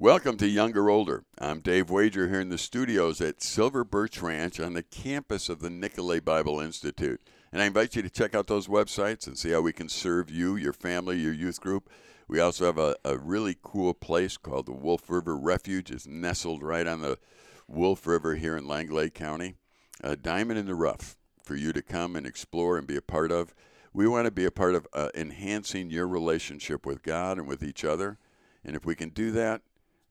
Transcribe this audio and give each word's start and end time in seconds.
Welcome 0.00 0.36
to 0.36 0.46
Younger 0.46 0.88
Older. 0.90 1.24
I'm 1.40 1.58
Dave 1.58 1.90
Wager 1.90 2.28
here 2.28 2.38
in 2.38 2.50
the 2.50 2.56
studios 2.56 3.20
at 3.20 3.42
Silver 3.42 3.82
Birch 3.82 4.22
Ranch 4.22 4.60
on 4.60 4.74
the 4.74 4.84
campus 4.84 5.48
of 5.48 5.58
the 5.58 5.70
Nicolet 5.70 6.24
Bible 6.24 6.60
Institute. 6.60 7.20
And 7.50 7.60
I 7.60 7.64
invite 7.64 7.96
you 7.96 8.02
to 8.02 8.08
check 8.08 8.32
out 8.32 8.46
those 8.46 8.68
websites 8.68 9.26
and 9.26 9.36
see 9.36 9.50
how 9.50 9.60
we 9.60 9.72
can 9.72 9.88
serve 9.88 10.30
you, 10.30 10.54
your 10.54 10.72
family, 10.72 11.18
your 11.18 11.32
youth 11.32 11.60
group. 11.60 11.90
We 12.28 12.38
also 12.38 12.66
have 12.66 12.78
a, 12.78 12.94
a 13.04 13.18
really 13.18 13.56
cool 13.60 13.92
place 13.92 14.36
called 14.36 14.66
the 14.66 14.72
Wolf 14.72 15.10
River 15.10 15.36
Refuge. 15.36 15.90
It's 15.90 16.06
nestled 16.06 16.62
right 16.62 16.86
on 16.86 17.00
the 17.00 17.18
Wolf 17.66 18.06
River 18.06 18.36
here 18.36 18.56
in 18.56 18.68
Langlade 18.68 19.14
County. 19.14 19.56
A 20.00 20.14
diamond 20.14 20.60
in 20.60 20.66
the 20.66 20.76
rough 20.76 21.16
for 21.42 21.56
you 21.56 21.72
to 21.72 21.82
come 21.82 22.14
and 22.14 22.24
explore 22.24 22.78
and 22.78 22.86
be 22.86 22.96
a 22.96 23.02
part 23.02 23.32
of. 23.32 23.52
We 23.92 24.06
want 24.06 24.26
to 24.26 24.30
be 24.30 24.44
a 24.44 24.52
part 24.52 24.76
of 24.76 24.86
uh, 24.92 25.08
enhancing 25.16 25.90
your 25.90 26.06
relationship 26.06 26.86
with 26.86 27.02
God 27.02 27.36
and 27.36 27.48
with 27.48 27.64
each 27.64 27.84
other. 27.84 28.18
And 28.64 28.76
if 28.76 28.86
we 28.86 28.94
can 28.94 29.08
do 29.08 29.32
that, 29.32 29.62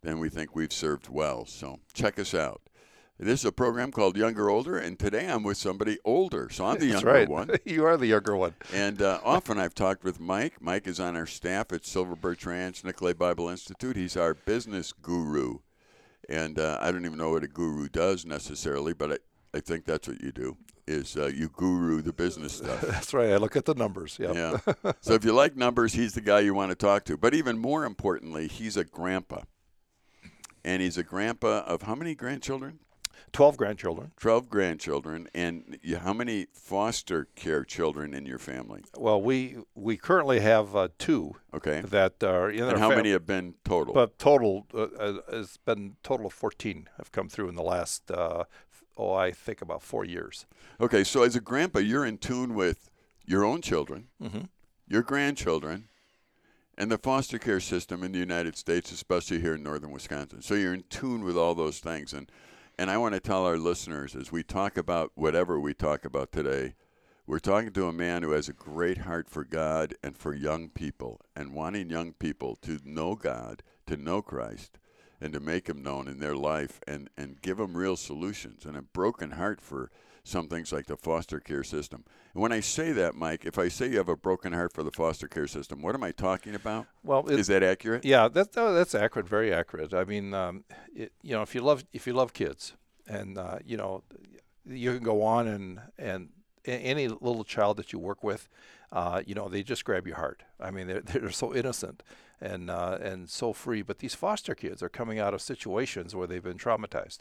then 0.08 0.20
we 0.20 0.30
think 0.30 0.56
we've 0.56 0.72
served 0.72 1.10
well. 1.10 1.46
So 1.46 1.80
check 1.94 2.18
us 2.18 2.34
out. 2.34 2.62
This 3.20 3.42
is 3.42 3.46
a 3.46 3.52
program 3.52 3.92
called 3.92 4.16
Younger 4.16 4.50
Older, 4.50 4.78
and 4.78 4.98
today 4.98 5.28
I'm 5.28 5.44
with 5.44 5.58
somebody 5.58 5.98
older. 6.06 6.50
So 6.50 6.66
I'm 6.66 6.76
the 6.80 6.92
That's 6.92 7.04
younger 7.04 7.20
right. 7.20 7.28
one. 7.28 7.50
you 7.66 7.84
are 7.84 7.98
the 7.98 8.06
younger 8.06 8.36
one. 8.38 8.54
And 8.74 9.02
uh, 9.02 9.20
often 9.24 9.58
I've 9.60 9.74
talked 9.74 10.06
with 10.06 10.20
Mike. 10.20 10.62
Mike 10.62 10.88
is 10.88 11.00
on 11.00 11.18
our 11.18 11.26
staff 11.26 11.74
at 11.74 11.86
Silver 11.86 12.16
Birch 12.16 12.46
Ranch, 12.46 12.86
Nicolet 12.86 13.18
Bible 13.18 13.50
Institute. 13.50 13.98
He's 13.98 14.16
our 14.16 14.34
business 14.34 14.94
guru. 14.94 15.58
And 16.30 16.58
uh, 16.58 16.78
I 16.80 16.92
don't 16.92 17.06
even 17.06 17.18
know 17.18 17.32
what 17.32 17.44
a 17.44 17.48
guru 17.48 17.90
does 17.90 18.26
necessarily, 18.26 18.94
but 18.94 19.12
I, 19.12 19.18
I 19.58 19.60
think 19.60 19.86
that's 19.86 20.08
what 20.08 20.22
you 20.22 20.32
do, 20.32 20.56
is 20.88 21.18
uh, 21.18 21.26
you 21.26 21.50
guru 21.50 22.02
the 22.02 22.14
business 22.14 22.54
stuff. 22.58 22.80
That's 22.82 23.14
right. 23.14 23.32
I 23.32 23.38
look 23.38 23.58
at 23.58 23.66
the 23.66 23.74
numbers. 23.74 24.18
Yep. 24.22 24.36
Yeah. 24.36 24.94
so 25.02 25.16
if 25.16 25.26
you 25.26 25.34
like 25.34 25.58
numbers, 25.58 25.94
he's 25.94 26.14
the 26.14 26.22
guy 26.22 26.42
you 26.42 26.54
want 26.54 26.70
to 26.70 26.76
talk 26.76 27.04
to. 27.06 27.18
But 27.18 27.34
even 27.34 27.58
more 27.58 27.84
importantly, 27.84 28.48
he's 28.48 28.78
a 28.78 28.86
grandpa. 28.86 29.42
And 30.68 30.82
he's 30.82 30.98
a 30.98 31.04
grandpa 31.04 31.64
of 31.66 31.84
how 31.84 31.96
many 31.96 32.14
grandchildren? 32.14 32.80
12 33.32 33.56
grandchildren. 33.56 34.12
12 34.20 34.50
grandchildren. 34.50 35.30
And 35.34 35.80
you, 35.82 35.96
how 35.98 36.12
many 36.12 36.48
foster 36.54 37.28
care 37.36 37.64
children 37.64 38.14
in 38.14 38.26
your 38.26 38.38
family? 38.38 38.84
Well, 38.98 39.22
we 39.22 39.56
we 39.76 39.96
currently 39.96 40.42
have 40.42 40.76
uh, 40.76 40.90
two 40.98 41.36
Okay. 41.54 41.82
that 41.86 42.22
are 42.22 42.50
in 42.52 42.64
And 42.66 42.80
how 42.80 42.90
fam- 42.90 42.98
many 42.98 43.12
have 43.12 43.26
been 43.26 43.54
total? 43.64 43.94
But 43.94 44.20
total, 44.20 44.68
uh, 44.74 44.88
uh, 45.00 45.22
it's 45.40 45.56
been 45.58 45.96
total 46.04 46.26
of 46.26 46.34
14 46.34 46.90
have 46.98 47.12
come 47.14 47.30
through 47.30 47.48
in 47.48 47.56
the 47.56 47.64
last, 47.64 48.12
uh, 48.12 48.44
oh, 48.98 49.14
I 49.14 49.32
think 49.32 49.62
about 49.62 49.82
four 49.82 50.04
years. 50.04 50.46
okay, 50.82 51.04
so 51.06 51.24
as 51.24 51.36
a 51.36 51.42
grandpa, 51.42 51.80
you're 51.80 52.06
in 52.06 52.18
tune 52.18 52.54
with 52.56 52.90
your 53.26 53.46
own 53.46 53.62
children, 53.62 54.08
Mm-hmm. 54.22 54.46
your 54.88 55.02
grandchildren, 55.04 55.88
and 56.78 56.92
the 56.92 56.98
foster 56.98 57.40
care 57.40 57.60
system 57.60 58.04
in 58.04 58.12
the 58.12 58.20
United 58.20 58.56
States, 58.56 58.92
especially 58.92 59.42
here 59.42 59.56
in 59.56 59.64
northern 59.64 59.92
Wisconsin. 59.92 60.42
So 60.42 60.54
you're 60.54 60.74
in 60.74 60.84
tune 60.90 61.24
with 61.24 61.36
all 61.36 61.56
those 61.56 61.80
things. 61.80 62.14
And, 62.14 62.32
and 62.78 62.92
I 62.92 62.98
want 62.98 63.16
to 63.16 63.20
tell 63.20 63.46
our 63.46 63.58
listeners 63.58 64.16
as 64.16 64.32
we 64.32 64.44
talk 64.44 64.78
about 64.78 65.12
whatever 65.16 65.60
we 65.60 65.74
talk 65.74 66.06
about 66.06 66.32
today, 66.32 66.76
we're 67.26 67.40
talking 67.40 67.74
to 67.74 67.88
a 67.88 67.94
man 67.94 68.24
who 68.24 68.32
has 68.32 68.48
a 68.48 68.54
great 68.54 69.00
heart 69.00 69.28
for 69.28 69.44
God 69.44 69.96
and 70.04 70.16
for 70.16 70.34
young 70.34 70.70
people 70.70 71.20
and 71.36 71.54
wanting 71.54 71.90
young 71.90 72.14
people 72.14 72.56
to 72.62 72.80
know 72.86 73.16
God, 73.16 73.64
to 73.88 73.98
know 73.98 74.22
Christ, 74.22 74.78
and 75.20 75.34
to 75.34 75.40
make 75.40 75.68
him 75.68 75.82
known 75.82 76.08
in 76.08 76.20
their 76.20 76.36
life 76.36 76.80
and, 76.88 77.10
and 77.18 77.42
give 77.42 77.58
them 77.58 77.76
real 77.76 77.96
solutions 77.96 78.66
and 78.66 78.78
a 78.78 78.82
broken 78.82 79.32
heart 79.32 79.60
for 79.62 79.90
some 80.24 80.48
things 80.48 80.74
like 80.74 80.88
the 80.88 80.98
foster 80.98 81.40
care 81.40 81.64
system. 81.64 82.04
And 82.34 82.44
when 82.44 82.52
I 82.52 82.60
say 82.60 82.92
that, 82.92 83.16
Mike, 83.16 83.46
if 83.46 83.58
I 83.58 83.70
say 83.70 83.90
you 83.90 83.98
have 83.98 84.10
a 84.10 84.18
broken 84.18 84.52
heart 84.54 84.74
for 84.74 84.84
the 84.84 84.92
foster 84.92 85.28
care 85.28 85.48
system, 85.48 85.82
what 85.82 85.96
am 85.96 86.04
I 86.04 86.12
talking 86.12 86.54
about? 86.54 86.86
Well, 87.04 87.26
it, 87.28 87.40
Is 87.40 87.48
that 87.48 87.64
accurate? 87.64 88.04
yeah, 88.04 88.28
that's 88.28 88.56
oh, 88.58 88.74
that's 88.74 88.94
accurate, 88.94 89.28
very 89.28 89.54
accurate. 89.54 89.94
I 89.94 90.04
mean, 90.04 90.34
um, 90.34 90.66
it, 90.94 91.14
you 91.22 91.34
know, 91.34 91.42
if 91.42 91.56
you 91.56 91.62
love 91.62 91.86
if 91.94 92.06
you 92.06 92.14
love 92.14 92.34
kids, 92.34 92.74
and 93.08 93.38
uh, 93.38 93.60
you 93.66 93.78
know, 93.78 94.04
you 94.66 94.94
can 94.94 95.04
go 95.04 95.24
on 95.24 95.48
and 95.48 95.80
and 95.98 96.30
any 96.68 97.08
little 97.08 97.44
child 97.44 97.78
that 97.78 97.94
you 97.94 98.00
work 98.00 98.24
with, 98.24 98.48
uh, 98.92 99.22
you 99.26 99.36
know, 99.36 99.48
they 99.48 99.64
just 99.64 99.86
grab 99.86 100.08
your 100.08 100.18
heart. 100.18 100.44
I 100.60 100.72
mean, 100.72 100.88
they're 100.88 101.02
they're 101.06 101.32
so 101.32 101.54
innocent 101.54 102.04
and 102.40 102.70
uh, 102.70 102.98
and 103.02 103.30
so 103.30 103.54
free. 103.54 103.82
But 103.82 104.00
these 104.00 104.16
foster 104.16 104.56
kids 104.56 104.82
are 104.84 104.90
coming 104.90 105.20
out 105.20 105.34
of 105.34 105.42
situations 105.42 106.16
where 106.16 106.28
they've 106.28 106.44
been 106.44 106.58
traumatized. 106.58 107.20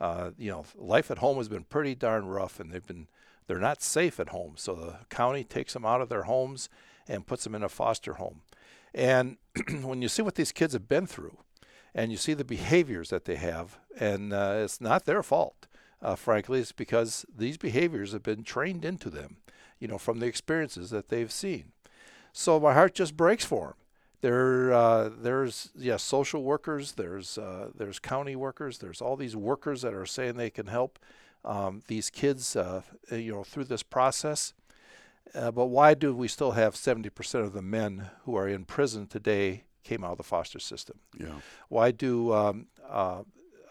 Uh, 0.00 0.30
you 0.36 0.50
know, 0.50 0.64
life 0.76 1.10
at 1.10 1.18
home 1.18 1.36
has 1.36 1.48
been 1.48 1.64
pretty 1.64 1.94
darn 1.94 2.26
rough, 2.26 2.58
and 2.58 2.72
they've 2.72 2.86
been 2.86 3.06
they're 3.46 3.58
not 3.58 3.82
safe 3.82 4.18
at 4.18 4.30
home. 4.30 4.54
So 4.56 4.74
the 4.74 4.96
county 5.08 5.44
takes 5.44 5.74
them 5.74 5.84
out 5.84 6.00
of 6.00 6.08
their 6.08 6.24
homes 6.24 6.68
and 7.06 7.26
puts 7.26 7.44
them 7.44 7.54
in 7.54 7.62
a 7.62 7.68
foster 7.68 8.14
home. 8.14 8.40
And 8.94 9.36
when 9.82 10.00
you 10.00 10.08
see 10.08 10.22
what 10.22 10.36
these 10.36 10.52
kids 10.52 10.72
have 10.72 10.88
been 10.88 11.06
through, 11.06 11.36
and 11.94 12.10
you 12.10 12.16
see 12.16 12.34
the 12.34 12.44
behaviors 12.44 13.10
that 13.10 13.24
they 13.24 13.36
have, 13.36 13.78
and 13.98 14.32
uh, 14.32 14.54
it's 14.56 14.80
not 14.80 15.04
their 15.04 15.22
fault, 15.22 15.66
uh, 16.04 16.14
frankly, 16.14 16.60
it's 16.60 16.70
because 16.70 17.24
these 17.34 17.56
behaviors 17.56 18.12
have 18.12 18.22
been 18.22 18.44
trained 18.44 18.84
into 18.84 19.08
them, 19.08 19.38
you 19.78 19.88
know, 19.88 19.96
from 19.96 20.20
the 20.20 20.26
experiences 20.26 20.90
that 20.90 21.08
they've 21.08 21.32
seen. 21.32 21.72
So 22.32 22.60
my 22.60 22.74
heart 22.74 22.94
just 22.94 23.16
breaks 23.16 23.44
for 23.44 23.68
them. 23.68 23.74
There, 24.20 24.72
uh, 24.72 25.08
there's 25.08 25.70
yeah, 25.74 25.96
social 25.96 26.42
workers. 26.42 26.92
There's 26.92 27.38
uh, 27.38 27.70
there's 27.74 27.98
county 27.98 28.36
workers. 28.36 28.78
There's 28.78 29.00
all 29.00 29.16
these 29.16 29.36
workers 29.36 29.82
that 29.82 29.94
are 29.94 30.06
saying 30.06 30.36
they 30.36 30.50
can 30.50 30.66
help 30.66 30.98
um, 31.44 31.82
these 31.88 32.10
kids, 32.10 32.56
uh, 32.56 32.82
you 33.10 33.32
know, 33.32 33.44
through 33.44 33.64
this 33.64 33.82
process. 33.82 34.54
Uh, 35.34 35.50
but 35.50 35.66
why 35.66 35.94
do 35.94 36.14
we 36.14 36.28
still 36.28 36.52
have 36.52 36.74
70% 36.74 37.42
of 37.42 37.52
the 37.54 37.62
men 37.62 38.10
who 38.24 38.36
are 38.36 38.48
in 38.48 38.64
prison 38.64 39.06
today 39.06 39.64
came 39.82 40.04
out 40.04 40.12
of 40.12 40.18
the 40.18 40.22
foster 40.22 40.58
system? 40.58 40.98
Yeah. 41.18 41.40
Why 41.68 41.90
do 41.90 42.32
um, 42.32 42.66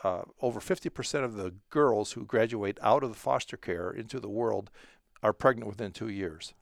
uh, 0.03 0.23
over 0.41 0.59
50% 0.59 1.23
of 1.23 1.35
the 1.35 1.53
girls 1.69 2.11
who 2.13 2.25
graduate 2.25 2.77
out 2.81 3.03
of 3.03 3.09
the 3.09 3.15
foster 3.15 3.57
care 3.57 3.89
into 3.91 4.19
the 4.19 4.29
world 4.29 4.69
are 5.21 5.33
pregnant 5.33 5.67
within 5.69 5.91
two 5.91 6.09
years? 6.09 6.53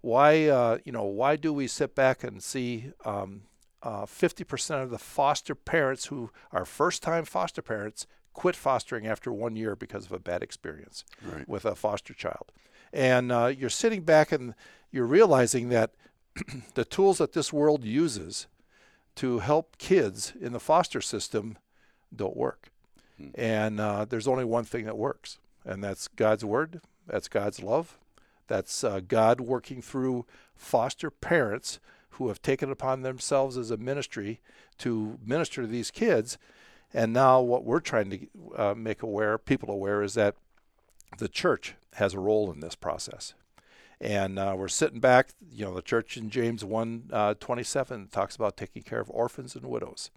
Why, 0.00 0.46
uh, 0.48 0.78
you 0.84 0.92
know, 0.92 1.04
why 1.04 1.36
do 1.36 1.52
we 1.52 1.66
sit 1.66 1.94
back 1.94 2.24
and 2.24 2.42
see 2.42 2.92
um, 3.04 3.42
uh, 3.82 4.06
50% 4.06 4.82
of 4.82 4.90
the 4.90 4.98
foster 4.98 5.54
parents 5.54 6.06
who 6.06 6.30
are 6.52 6.64
first-time 6.64 7.24
foster 7.24 7.62
parents 7.62 8.06
quit 8.32 8.56
fostering 8.56 9.06
after 9.06 9.32
one 9.32 9.56
year 9.56 9.76
because 9.76 10.06
of 10.06 10.12
a 10.12 10.18
bad 10.18 10.42
experience 10.42 11.04
Right. 11.22 11.46
with 11.48 11.64
a 11.64 11.74
foster 11.74 12.14
child? 12.14 12.50
And 12.92 13.30
uh, 13.30 13.46
you're 13.46 13.68
sitting 13.70 14.02
back 14.02 14.32
and 14.32 14.54
you're 14.90 15.06
realizing 15.06 15.68
that 15.68 15.92
the 16.74 16.84
tools 16.84 17.18
that 17.18 17.32
this 17.34 17.52
world 17.52 17.84
uses 17.84 18.46
to 19.16 19.40
help 19.40 19.76
kids 19.78 20.32
in 20.40 20.52
the 20.52 20.60
foster 20.60 21.00
system 21.00 21.58
don't 22.14 22.36
work. 22.36 22.70
And 23.34 23.80
uh, 23.80 24.04
there's 24.04 24.28
only 24.28 24.44
one 24.44 24.64
thing 24.64 24.84
that 24.84 24.96
works, 24.96 25.38
and 25.64 25.82
that's 25.82 26.08
God's 26.08 26.44
word, 26.44 26.80
that's 27.06 27.28
God's 27.28 27.62
love, 27.62 27.98
that's 28.46 28.82
uh, 28.84 29.00
God 29.06 29.40
working 29.40 29.82
through 29.82 30.26
foster 30.54 31.10
parents 31.10 31.78
who 32.10 32.28
have 32.28 32.42
taken 32.42 32.70
upon 32.70 33.02
themselves 33.02 33.56
as 33.56 33.70
a 33.70 33.76
ministry 33.76 34.40
to 34.78 35.18
minister 35.24 35.62
to 35.62 35.68
these 35.68 35.90
kids. 35.90 36.38
And 36.92 37.12
now, 37.12 37.40
what 37.40 37.64
we're 37.64 37.80
trying 37.80 38.10
to 38.10 38.18
uh, 38.56 38.74
make 38.74 39.02
aware, 39.02 39.38
people 39.38 39.70
aware, 39.70 40.02
is 40.02 40.14
that 40.14 40.34
the 41.18 41.28
church 41.28 41.74
has 41.94 42.14
a 42.14 42.18
role 42.18 42.50
in 42.50 42.60
this 42.60 42.74
process. 42.74 43.34
And 44.00 44.38
uh, 44.38 44.54
we're 44.56 44.68
sitting 44.68 45.00
back, 45.00 45.30
you 45.52 45.64
know, 45.64 45.74
the 45.74 45.82
church 45.82 46.16
in 46.16 46.30
James 46.30 46.64
1 46.64 47.10
uh, 47.12 47.34
27 47.38 48.08
talks 48.08 48.34
about 48.34 48.56
taking 48.56 48.82
care 48.82 49.00
of 49.00 49.10
orphans 49.10 49.54
and 49.54 49.66
widows. 49.66 50.10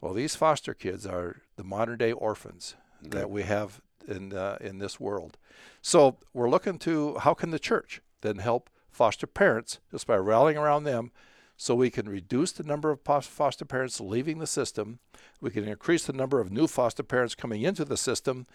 Well, 0.00 0.12
these 0.12 0.36
foster 0.36 0.74
kids 0.74 1.06
are 1.06 1.42
the 1.56 1.64
modern 1.64 1.98
day 1.98 2.12
orphans 2.12 2.74
that 3.02 3.30
we 3.30 3.42
have 3.42 3.80
in, 4.06 4.32
uh, 4.32 4.58
in 4.60 4.78
this 4.78 5.00
world. 5.00 5.38
So 5.82 6.18
we're 6.32 6.50
looking 6.50 6.78
to 6.80 7.16
how 7.18 7.34
can 7.34 7.50
the 7.50 7.58
church 7.58 8.00
then 8.20 8.38
help 8.38 8.70
foster 8.90 9.26
parents 9.26 9.80
just 9.90 10.06
by 10.06 10.16
rallying 10.16 10.58
around 10.58 10.84
them 10.84 11.12
so 11.56 11.74
we 11.74 11.90
can 11.90 12.08
reduce 12.08 12.52
the 12.52 12.62
number 12.62 12.90
of 12.90 13.00
foster 13.24 13.64
parents 13.64 14.00
leaving 14.00 14.38
the 14.38 14.46
system. 14.46 14.98
We 15.40 15.50
can 15.50 15.66
increase 15.66 16.06
the 16.06 16.12
number 16.12 16.40
of 16.40 16.52
new 16.52 16.66
foster 16.66 17.02
parents 17.02 17.34
coming 17.34 17.62
into 17.62 17.84
the 17.84 17.96
system. 17.96 18.46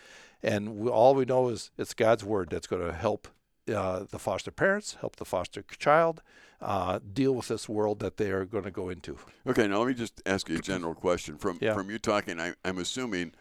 And 0.43 0.77
we, 0.77 0.89
all 0.89 1.15
we 1.15 1.25
know 1.25 1.49
is 1.49 1.71
it's 1.77 1.95
God's 1.95 2.23
word 2.23 2.49
that's 2.51 2.67
going 2.67 2.85
to 2.85 2.93
help 2.93 3.27
uh, 3.73 4.05
the 4.09 4.19
foster 4.19 4.51
parents, 4.51 4.97
help 5.01 5.17
the 5.17 5.25
foster 5.25 5.63
child 5.77 6.21
uh, 6.61 6.99
deal 7.13 7.33
with 7.33 7.47
this 7.47 7.67
world 7.67 7.99
that 7.99 8.17
they 8.17 8.31
are 8.31 8.45
going 8.45 8.63
to 8.63 8.71
go 8.71 8.89
into. 8.89 9.17
Okay, 9.47 9.67
now 9.67 9.79
let 9.79 9.87
me 9.87 9.93
just 9.93 10.21
ask 10.25 10.49
you 10.49 10.57
a 10.57 10.61
general 10.61 10.93
question. 10.93 11.37
From 11.37 11.57
Yeah. 11.61 11.73
from 11.73 11.89
you 11.89 11.99
talking, 11.99 12.39
I, 12.39 12.53
I'm 12.63 12.77
assuming 12.77 13.33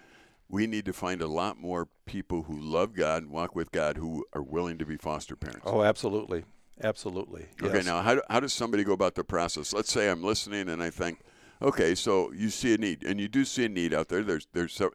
we 0.49 0.67
need 0.67 0.85
to 0.87 0.93
find 0.93 1.23
a 1.23 1.27
lot 1.27 1.59
more 1.59 1.89
people 2.07 2.43
who 2.43 2.59
love 2.59 2.95
God 2.95 3.23
and 3.23 3.31
walk 3.31 3.55
with 3.55 3.71
God 3.71 3.97
who 3.97 4.25
are 4.33 4.43
willing 4.43 4.79
to 4.79 4.87
be 4.87 4.97
foster 4.97 5.37
parents. 5.37 5.63
Oh, 5.65 5.83
absolutely. 5.83 6.45
Absolutely. 6.83 7.47
Okay, 7.63 7.75
yes. 7.77 7.87
now 7.87 8.01
how, 8.01 8.15
do, 8.15 8.23
how 8.31 8.41
does 8.41 8.53
somebody 8.53 8.85
go 8.85 8.93
about 8.93 9.15
the 9.15 9.23
process? 9.25 9.73
Let's 9.73 9.93
say 9.93 10.11
I'm 10.11 10.23
listening 10.23 10.69
and 10.71 10.83
I 10.83 10.89
think, 10.91 11.21
okay, 11.61 11.95
so 11.95 12.33
you 12.33 12.49
see 12.49 12.75
a 12.75 12.79
need, 12.79 13.05
and 13.05 13.21
you 13.21 13.29
do 13.29 13.45
see 13.45 13.67
a 13.67 13.69
need 13.69 13.93
out 13.93 14.09
there. 14.09 14.23
There's 14.23 14.49
there's 14.55 14.73
so, 14.73 14.91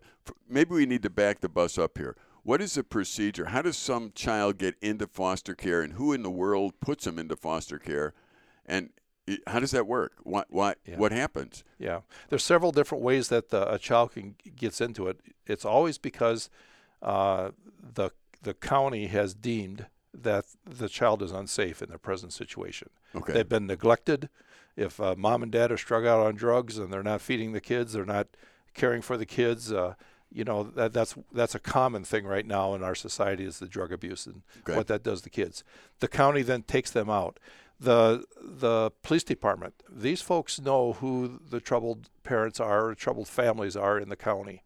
maybe 0.49 0.73
we 0.73 0.87
need 0.87 1.03
to 1.03 1.11
back 1.11 1.41
the 1.41 1.49
bus 1.49 1.77
up 1.77 1.97
here. 1.97 2.15
What 2.45 2.61
is 2.61 2.75
the 2.75 2.83
procedure? 2.83 3.45
How 3.45 3.63
does 3.63 3.75
some 3.75 4.11
child 4.13 4.59
get 4.59 4.75
into 4.79 5.07
foster 5.07 5.55
care, 5.55 5.81
and 5.81 5.93
who 5.93 6.13
in 6.13 6.21
the 6.21 6.29
world 6.29 6.79
puts 6.79 7.05
them 7.05 7.17
into 7.17 7.35
foster 7.35 7.79
care? 7.79 8.13
And 8.67 8.91
how 9.47 9.59
does 9.59 9.71
that 9.71 9.87
work? 9.87 10.13
What 10.21 10.45
what 10.51 10.77
Yeah. 10.85 10.97
what 10.97 11.11
happens? 11.11 11.63
Yeah, 11.79 12.01
there's 12.29 12.43
several 12.43 12.71
different 12.71 13.03
ways 13.03 13.29
that 13.29 13.49
the, 13.49 13.73
a 13.73 13.79
child 13.79 14.13
can 14.13 14.35
gets 14.55 14.79
into 14.79 15.07
it. 15.07 15.21
It's 15.47 15.65
always 15.65 15.97
because 15.97 16.51
uh, 17.01 17.49
the 17.81 18.11
the 18.43 18.53
county 18.53 19.07
has 19.07 19.33
deemed 19.33 19.87
that 20.13 20.45
the 20.63 20.87
child 20.87 21.23
is 21.23 21.31
unsafe 21.31 21.81
in 21.81 21.89
their 21.89 21.97
present 21.97 22.31
situation. 22.31 22.89
Okay. 23.15 23.33
They've 23.33 23.49
been 23.49 23.65
neglected. 23.65 24.29
If 24.77 24.99
uh, 24.99 25.15
mom 25.17 25.41
and 25.41 25.51
dad 25.51 25.71
are 25.71 25.77
struck 25.77 26.05
out 26.05 26.19
on 26.19 26.35
drugs 26.35 26.77
and 26.77 26.93
they're 26.93 27.01
not 27.01 27.21
feeding 27.21 27.53
the 27.53 27.59
kids, 27.61 27.93
they're 27.93 28.05
not 28.05 28.27
caring 28.75 29.01
for 29.01 29.17
the 29.17 29.25
kids. 29.25 29.71
Uh, 29.71 29.95
you 30.35 30.43
know 30.43 30.63
that 30.63 30.91
that's 30.93 31.15
that's 31.31 31.55
a 31.55 31.59
common 31.59 32.03
thing 32.03 32.25
right 32.25 32.45
now 32.45 32.75
in 32.75 32.83
our 32.83 32.93
society 32.95 33.45
is 33.45 33.59
the 33.59 33.67
drug 33.67 33.91
abuse 33.93 34.25
and 34.27 34.41
Okay. 34.59 34.75
what 34.75 34.87
that 34.87 35.01
does 35.01 35.21
to 35.21 35.29
kids. 35.29 35.63
The 35.99 36.07
county 36.09 36.41
then 36.43 36.63
takes 36.63 36.91
them 36.91 37.09
out. 37.09 37.39
The 37.79 38.25
the 38.41 38.91
police 39.01 39.23
department. 39.23 39.73
These 39.89 40.21
folks 40.21 40.59
know 40.59 40.93
who 40.93 41.39
the 41.49 41.59
troubled 41.61 42.09
parents 42.23 42.59
are, 42.59 42.87
or 42.89 42.95
troubled 42.95 43.27
families 43.27 43.75
are 43.77 43.97
in 43.97 44.09
the 44.09 44.15
county. 44.15 44.63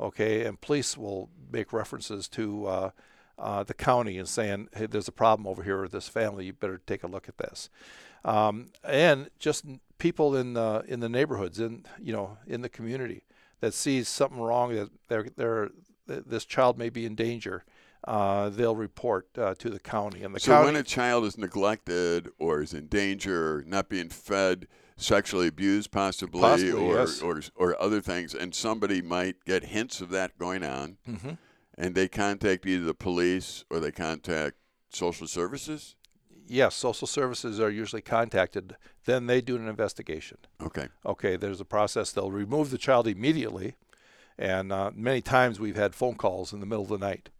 Okay, 0.00 0.44
and 0.44 0.60
police 0.60 0.96
will 0.98 1.28
make 1.52 1.72
references 1.72 2.28
to 2.30 2.66
uh, 2.66 2.90
uh, 3.38 3.62
the 3.62 3.74
county 3.74 4.18
and 4.18 4.28
saying, 4.28 4.68
"Hey, 4.74 4.86
there's 4.86 5.08
a 5.08 5.12
problem 5.12 5.46
over 5.46 5.62
here 5.62 5.80
with 5.82 5.92
this 5.92 6.08
family. 6.08 6.46
You 6.46 6.52
better 6.52 6.80
take 6.86 7.04
a 7.04 7.08
look 7.08 7.28
at 7.28 7.38
this." 7.38 7.70
Um, 8.24 8.68
and 8.84 9.30
just 9.38 9.64
people 9.98 10.36
in 10.36 10.54
the 10.54 10.84
in 10.88 10.98
the 11.00 11.08
neighborhoods, 11.08 11.58
in 11.60 11.84
you 12.00 12.12
know, 12.12 12.38
in 12.46 12.62
the 12.62 12.68
community 12.68 13.22
that 13.62 13.72
sees 13.72 14.08
something 14.08 14.40
wrong 14.40 14.74
that 14.74 14.90
they're, 15.08 15.26
they're 15.36 15.70
this 16.06 16.44
child 16.44 16.76
may 16.76 16.90
be 16.90 17.06
in 17.06 17.14
danger. 17.14 17.64
Uh, 18.04 18.48
they'll 18.50 18.74
report 18.76 19.28
uh, 19.38 19.54
to 19.54 19.70
the 19.70 19.78
county, 19.78 20.24
and 20.24 20.34
the 20.34 20.40
so 20.40 20.50
county. 20.52 20.66
when 20.66 20.76
a 20.76 20.82
child 20.82 21.24
is 21.24 21.38
neglected 21.38 22.28
or 22.40 22.60
is 22.60 22.74
in 22.74 22.88
danger, 22.88 23.62
not 23.64 23.88
being 23.88 24.08
fed, 24.08 24.66
sexually 24.96 25.46
abused, 25.46 25.92
possibly, 25.92 26.40
Possibly, 26.40 26.72
or, 26.72 26.94
yes. 26.96 27.22
or 27.22 27.40
or 27.54 27.80
other 27.80 28.00
things, 28.00 28.34
and 28.34 28.52
somebody 28.52 29.00
might 29.00 29.36
get 29.46 29.62
hints 29.66 30.00
of 30.00 30.10
that 30.10 30.36
going 30.36 30.64
on, 30.64 30.98
Mhm. 31.08 31.38
and 31.78 31.94
they 31.94 32.08
contact 32.08 32.66
either 32.66 32.84
the 32.84 32.92
police 32.94 33.64
or 33.70 33.78
they 33.78 33.92
contact 33.92 34.56
social 34.90 35.28
services. 35.28 35.94
Yes, 36.48 36.74
social 36.74 37.06
services 37.06 37.60
are 37.60 37.70
usually 37.70 38.02
contacted. 38.02 38.76
Then 39.04 39.26
they 39.26 39.40
do 39.40 39.56
an 39.56 39.68
investigation. 39.68 40.38
Okay. 40.60 40.88
Okay, 41.04 41.36
there's 41.36 41.60
a 41.60 41.64
process. 41.64 42.12
They'll 42.12 42.30
remove 42.30 42.70
the 42.70 42.78
child 42.78 43.06
immediately, 43.08 43.76
and 44.38 44.72
uh, 44.72 44.90
many 44.94 45.20
times 45.20 45.58
we've 45.58 45.76
had 45.76 45.94
phone 45.94 46.14
calls 46.16 46.52
in 46.52 46.60
the 46.60 46.66
middle 46.66 46.84
of 46.84 46.88
the 46.90 46.98
night. 46.98 47.30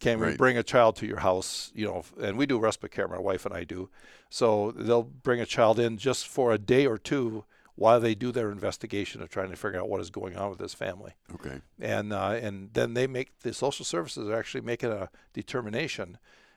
Can 0.00 0.20
we 0.20 0.26
Right. 0.28 0.36
bring 0.38 0.58
a 0.58 0.62
child 0.62 0.96
to 0.96 1.06
your 1.06 1.20
house? 1.20 1.72
You 1.74 1.86
know, 1.86 2.04
and 2.20 2.36
we 2.36 2.44
do 2.46 2.58
respite 2.58 2.90
care. 2.90 3.08
My 3.08 3.18
wife 3.18 3.46
and 3.46 3.54
I 3.54 3.64
do. 3.64 3.88
So 4.28 4.72
they'll 4.72 5.02
bring 5.02 5.40
a 5.40 5.46
child 5.46 5.78
in 5.78 5.96
just 5.96 6.28
for 6.28 6.52
a 6.52 6.58
day 6.58 6.86
or 6.86 6.98
two 6.98 7.44
while 7.76 7.98
they 8.00 8.14
do 8.14 8.30
their 8.32 8.50
investigation 8.50 9.22
of 9.22 9.28
trying 9.30 9.50
to 9.50 9.56
figure 9.56 9.78
out 9.80 9.88
what 9.88 10.00
is 10.00 10.10
going 10.10 10.36
on 10.36 10.48
with 10.50 10.58
this 10.58 10.72
family 10.72 11.12
Okay. 11.34 11.60
and 11.78 12.10
uh, 12.10 12.30
and 12.40 12.72
then 12.72 12.94
they 12.94 13.06
make 13.06 13.40
the 13.40 13.52
social 13.52 13.84
services 13.84 14.28
are 14.30 14.34
actually 14.38 14.62
making 14.62 14.90
a 14.90 15.10
determination, 15.34 16.16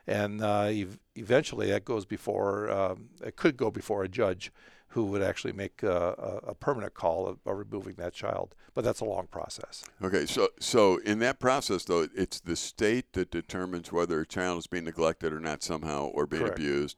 and 0.09 0.41
uh, 0.41 0.63
ev- 0.63 1.00
eventually 1.15 1.67
that 1.67 1.85
goes 1.85 2.06
before 2.06 2.69
um, 2.71 3.09
it 3.23 3.35
could 3.35 3.56
go 3.56 3.69
before 3.69 4.03
a 4.03 4.09
judge 4.09 4.51
who 4.94 5.06
would 5.06 5.21
actually 5.21 5.53
make 5.53 5.83
a, 5.83 6.41
a, 6.45 6.50
a 6.50 6.56
permanent 6.56 6.95
call 6.95 7.27
of, 7.27 7.38
of 7.45 7.57
removing 7.59 7.94
that 7.94 8.11
child. 8.11 8.56
But 8.73 8.83
that's 8.83 9.01
a 9.01 9.06
long 9.06 9.27
process. 9.27 9.83
Okay, 10.01 10.25
so 10.25 10.50
so 10.59 10.97
in 10.97 11.19
that 11.19 11.39
process, 11.39 11.85
though, 11.85 12.07
it's 12.15 12.39
the 12.39 12.56
state 12.56 13.13
that 13.13 13.29
determines 13.29 13.91
whether 13.91 14.21
a 14.21 14.25
child 14.25 14.57
is 14.59 14.67
being 14.67 14.85
neglected 14.85 15.31
or 15.31 15.39
not 15.39 15.61
somehow, 15.61 16.06
or 16.07 16.25
being 16.25 16.44
Correct. 16.44 16.57
abused, 16.57 16.97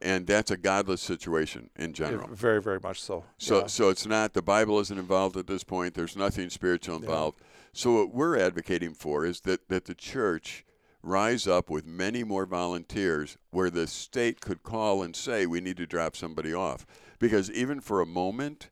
and 0.00 0.28
that's 0.28 0.52
a 0.52 0.56
godless 0.56 1.00
situation 1.00 1.70
in 1.76 1.92
general. 1.92 2.28
Very 2.32 2.62
very 2.62 2.78
much 2.80 3.02
so. 3.02 3.24
So 3.38 3.60
Yeah. 3.60 3.66
so 3.66 3.88
it's 3.88 4.06
not 4.06 4.34
the 4.34 4.42
Bible 4.42 4.78
isn't 4.78 4.98
involved 4.98 5.36
at 5.36 5.48
this 5.48 5.64
point. 5.64 5.94
There's 5.94 6.16
nothing 6.16 6.50
spiritual 6.50 6.96
involved. 6.96 7.40
So 7.72 7.94
what 7.94 8.14
we're 8.14 8.38
advocating 8.38 8.94
for 8.94 9.26
is 9.26 9.40
that 9.40 9.68
that 9.70 9.86
the 9.86 9.94
church 9.94 10.64
rise 11.04 11.46
up 11.46 11.70
with 11.70 11.86
many 11.86 12.24
more 12.24 12.46
volunteers 12.46 13.36
where 13.50 13.70
the 13.70 13.86
state 13.86 14.40
could 14.40 14.62
call 14.62 15.02
and 15.02 15.14
say 15.14 15.46
we 15.46 15.60
need 15.60 15.76
to 15.76 15.86
drop 15.86 16.16
somebody 16.16 16.52
off 16.52 16.86
because 17.18 17.50
even 17.50 17.80
for 17.80 18.00
a 18.00 18.06
moment 18.06 18.70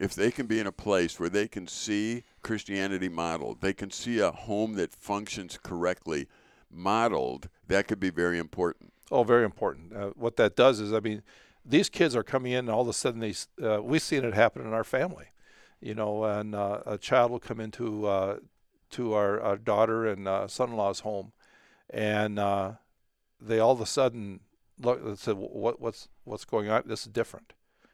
if 0.00 0.14
they 0.14 0.30
can 0.30 0.46
be 0.46 0.58
in 0.58 0.66
a 0.66 0.72
place 0.72 1.20
where 1.20 1.28
they 1.28 1.46
can 1.46 1.68
see 1.68 2.24
Christianity 2.42 3.10
modeled, 3.10 3.60
they 3.60 3.74
can 3.74 3.90
see 3.90 4.18
a 4.18 4.30
home 4.30 4.72
that 4.74 4.94
functions 4.94 5.58
correctly 5.62 6.26
modeled, 6.70 7.50
that 7.68 7.86
could 7.86 8.00
be 8.00 8.08
very 8.08 8.38
important. 8.38 8.94
Oh, 9.10 9.24
very 9.24 9.44
important. 9.44 9.94
Uh, 9.94 10.10
what 10.16 10.36
that 10.36 10.56
does 10.56 10.80
is, 10.80 10.94
I 10.94 11.00
mean, 11.00 11.22
these 11.66 11.90
kids 11.90 12.16
are 12.16 12.22
coming 12.22 12.52
in, 12.52 12.60
and 12.60 12.70
all 12.70 12.80
of 12.80 12.88
a 12.88 12.94
sudden, 12.94 13.20
they 13.20 13.34
uh, 13.62 13.82
we've 13.82 14.00
seen 14.00 14.24
it 14.24 14.32
happen 14.32 14.62
in 14.62 14.72
our 14.72 14.84
family. 14.84 15.26
You 15.82 15.94
know, 15.94 16.24
and 16.24 16.54
uh, 16.54 16.80
a 16.86 16.98
child 16.98 17.30
will 17.30 17.38
come 17.38 17.60
into 17.60 18.06
uh, 18.06 18.36
to 18.92 19.12
our, 19.14 19.40
our 19.40 19.56
daughter 19.56 20.06
and 20.06 20.26
uh, 20.26 20.46
son-in-law's 20.48 21.00
home, 21.00 21.32
and 21.92 22.38
uh, 22.38 22.72
they 23.40 23.58
all 23.58 23.72
of 23.72 23.80
a 23.80 23.86
sudden 23.86 24.40
look 24.80 25.00
and 25.04 25.18
say, 25.18 25.32
"What 25.32 25.80
what's 25.80 26.08
what's 26.24 26.44
going 26.44 26.68
on? 26.70 26.82
This 26.86 27.02
is 27.02 27.08
different. 27.12 27.52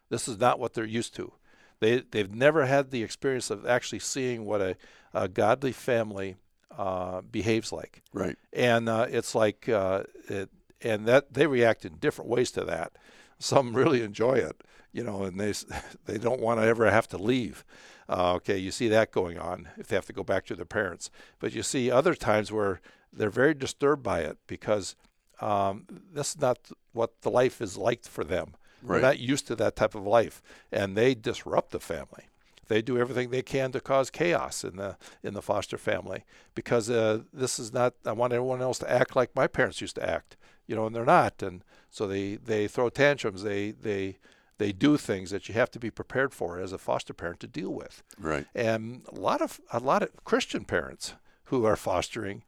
This 0.08 0.28
is 0.28 0.38
not 0.38 0.58
what 0.58 0.74
they're 0.74 0.84
used 0.84 1.14
to." 1.16 1.32
They 1.80 2.00
they've 2.00 2.34
never 2.34 2.66
had 2.66 2.90
the 2.90 3.02
experience 3.02 3.50
of 3.50 3.66
actually 3.66 3.98
seeing 3.98 4.44
what 4.44 4.60
a, 4.60 4.76
a 5.12 5.28
godly 5.28 5.72
family 5.72 6.36
uh, 6.76 7.20
behaves 7.22 7.72
like 7.72 8.02
Right. 8.12 8.36
and 8.52 8.88
uh, 8.88 9.06
it's 9.08 9.34
like 9.34 9.68
uh, 9.68 10.04
it, 10.28 10.50
and 10.82 11.06
that 11.06 11.32
they 11.34 11.46
react 11.46 11.84
in 11.84 11.94
different 11.96 12.30
ways 12.30 12.50
to 12.52 12.64
that. 12.64 12.92
Some 13.38 13.74
really 13.74 14.02
enjoy 14.02 14.34
it, 14.34 14.62
you 14.92 15.02
know, 15.04 15.22
and 15.24 15.38
they 15.38 15.52
they 16.06 16.18
don't 16.18 16.40
want 16.40 16.60
to 16.60 16.66
ever 16.66 16.90
have 16.90 17.08
to 17.08 17.18
leave. 17.18 17.64
Uh, 18.08 18.34
okay, 18.34 18.56
you 18.56 18.70
see 18.70 18.88
that 18.88 19.10
going 19.10 19.36
on 19.38 19.68
if 19.76 19.88
they 19.88 19.96
have 19.96 20.06
to 20.06 20.12
go 20.12 20.22
back 20.22 20.46
to 20.46 20.54
their 20.54 20.64
parents. 20.64 21.10
But 21.40 21.52
you 21.52 21.62
see 21.62 21.90
other 21.90 22.14
times 22.14 22.52
where 22.52 22.80
they're 23.12 23.30
very 23.30 23.54
disturbed 23.54 24.02
by 24.02 24.20
it 24.20 24.38
because 24.46 24.96
um, 25.40 25.86
that's 26.12 26.38
not 26.38 26.58
what 26.92 27.20
the 27.22 27.30
life 27.30 27.60
is 27.60 27.76
like 27.76 28.04
for 28.04 28.24
them. 28.24 28.54
Right. 28.82 29.00
They're 29.00 29.10
not 29.10 29.18
used 29.18 29.46
to 29.48 29.56
that 29.56 29.76
type 29.76 29.94
of 29.94 30.06
life, 30.06 30.42
and 30.70 30.96
they 30.96 31.14
disrupt 31.14 31.72
the 31.72 31.80
family. 31.80 32.24
They 32.68 32.82
do 32.82 32.98
everything 32.98 33.30
they 33.30 33.42
can 33.42 33.72
to 33.72 33.80
cause 33.80 34.10
chaos 34.10 34.64
in 34.64 34.76
the 34.76 34.96
in 35.22 35.34
the 35.34 35.42
foster 35.42 35.78
family 35.78 36.24
because 36.54 36.90
uh, 36.90 37.20
this 37.32 37.58
is 37.58 37.72
not. 37.72 37.94
I 38.04 38.12
want 38.12 38.32
everyone 38.32 38.62
else 38.62 38.78
to 38.80 38.90
act 38.90 39.14
like 39.14 39.34
my 39.34 39.46
parents 39.46 39.80
used 39.80 39.96
to 39.96 40.08
act, 40.08 40.36
you 40.66 40.74
know, 40.74 40.86
and 40.86 40.94
they're 40.94 41.04
not. 41.04 41.42
And 41.42 41.62
so 41.90 42.06
they 42.06 42.36
they 42.36 42.66
throw 42.66 42.88
tantrums. 42.88 43.42
They 43.42 43.70
they 43.70 44.18
they 44.58 44.72
do 44.72 44.96
things 44.96 45.30
that 45.30 45.48
you 45.48 45.54
have 45.54 45.70
to 45.72 45.78
be 45.78 45.90
prepared 45.90 46.32
for 46.32 46.58
as 46.58 46.72
a 46.72 46.78
foster 46.78 47.14
parent 47.14 47.40
to 47.40 47.46
deal 47.46 47.72
with. 47.72 48.02
Right. 48.18 48.46
And 48.54 49.02
a 49.08 49.18
lot 49.18 49.40
of 49.40 49.60
a 49.72 49.78
lot 49.78 50.02
of 50.02 50.10
Christian 50.24 50.64
parents 50.64 51.14
who 51.44 51.64
are 51.64 51.76
fostering 51.76 52.42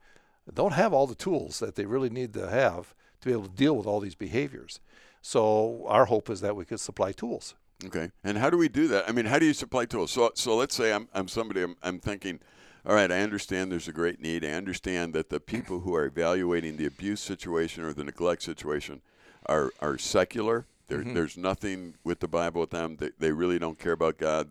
don't 0.54 0.72
have 0.72 0.92
all 0.92 1.06
the 1.06 1.14
tools 1.14 1.58
that 1.60 1.74
they 1.74 1.84
really 1.84 2.10
need 2.10 2.32
to 2.34 2.48
have 2.48 2.94
to 3.20 3.26
be 3.26 3.32
able 3.32 3.44
to 3.44 3.50
deal 3.56 3.76
with 3.76 3.86
all 3.86 4.00
these 4.00 4.14
behaviors. 4.14 4.80
So 5.22 5.84
our 5.88 6.06
hope 6.06 6.30
is 6.30 6.40
that 6.40 6.56
we 6.56 6.64
could 6.64 6.80
supply 6.80 7.12
tools. 7.12 7.54
Okay. 7.84 8.10
And 8.24 8.38
how 8.38 8.50
do 8.50 8.56
we 8.56 8.68
do 8.68 8.88
that? 8.88 9.08
I 9.08 9.12
mean, 9.12 9.26
how 9.26 9.38
do 9.38 9.46
you 9.46 9.52
supply 9.52 9.84
tools? 9.84 10.10
So, 10.10 10.30
so 10.34 10.56
let's 10.56 10.74
say 10.74 10.92
I'm, 10.92 11.08
I'm 11.14 11.28
somebody, 11.28 11.62
I'm, 11.62 11.76
I'm 11.82 12.00
thinking, 12.00 12.40
all 12.86 12.94
right, 12.94 13.10
I 13.10 13.20
understand 13.20 13.70
there's 13.70 13.88
a 13.88 13.92
great 13.92 14.20
need. 14.20 14.44
I 14.44 14.50
understand 14.50 15.12
that 15.14 15.28
the 15.28 15.40
people 15.40 15.80
who 15.80 15.94
are 15.94 16.06
evaluating 16.06 16.76
the 16.76 16.86
abuse 16.86 17.20
situation 17.20 17.84
or 17.84 17.92
the 17.92 18.04
neglect 18.04 18.42
situation 18.42 19.02
are, 19.46 19.72
are 19.80 19.98
secular. 19.98 20.66
There, 20.88 21.00
mm-hmm. 21.00 21.14
There's 21.14 21.36
nothing 21.36 21.94
with 22.02 22.20
the 22.20 22.28
Bible 22.28 22.62
with 22.62 22.70
them. 22.70 22.96
They, 22.98 23.10
they 23.18 23.32
really 23.32 23.58
don't 23.58 23.78
care 23.78 23.92
about 23.92 24.16
God. 24.16 24.48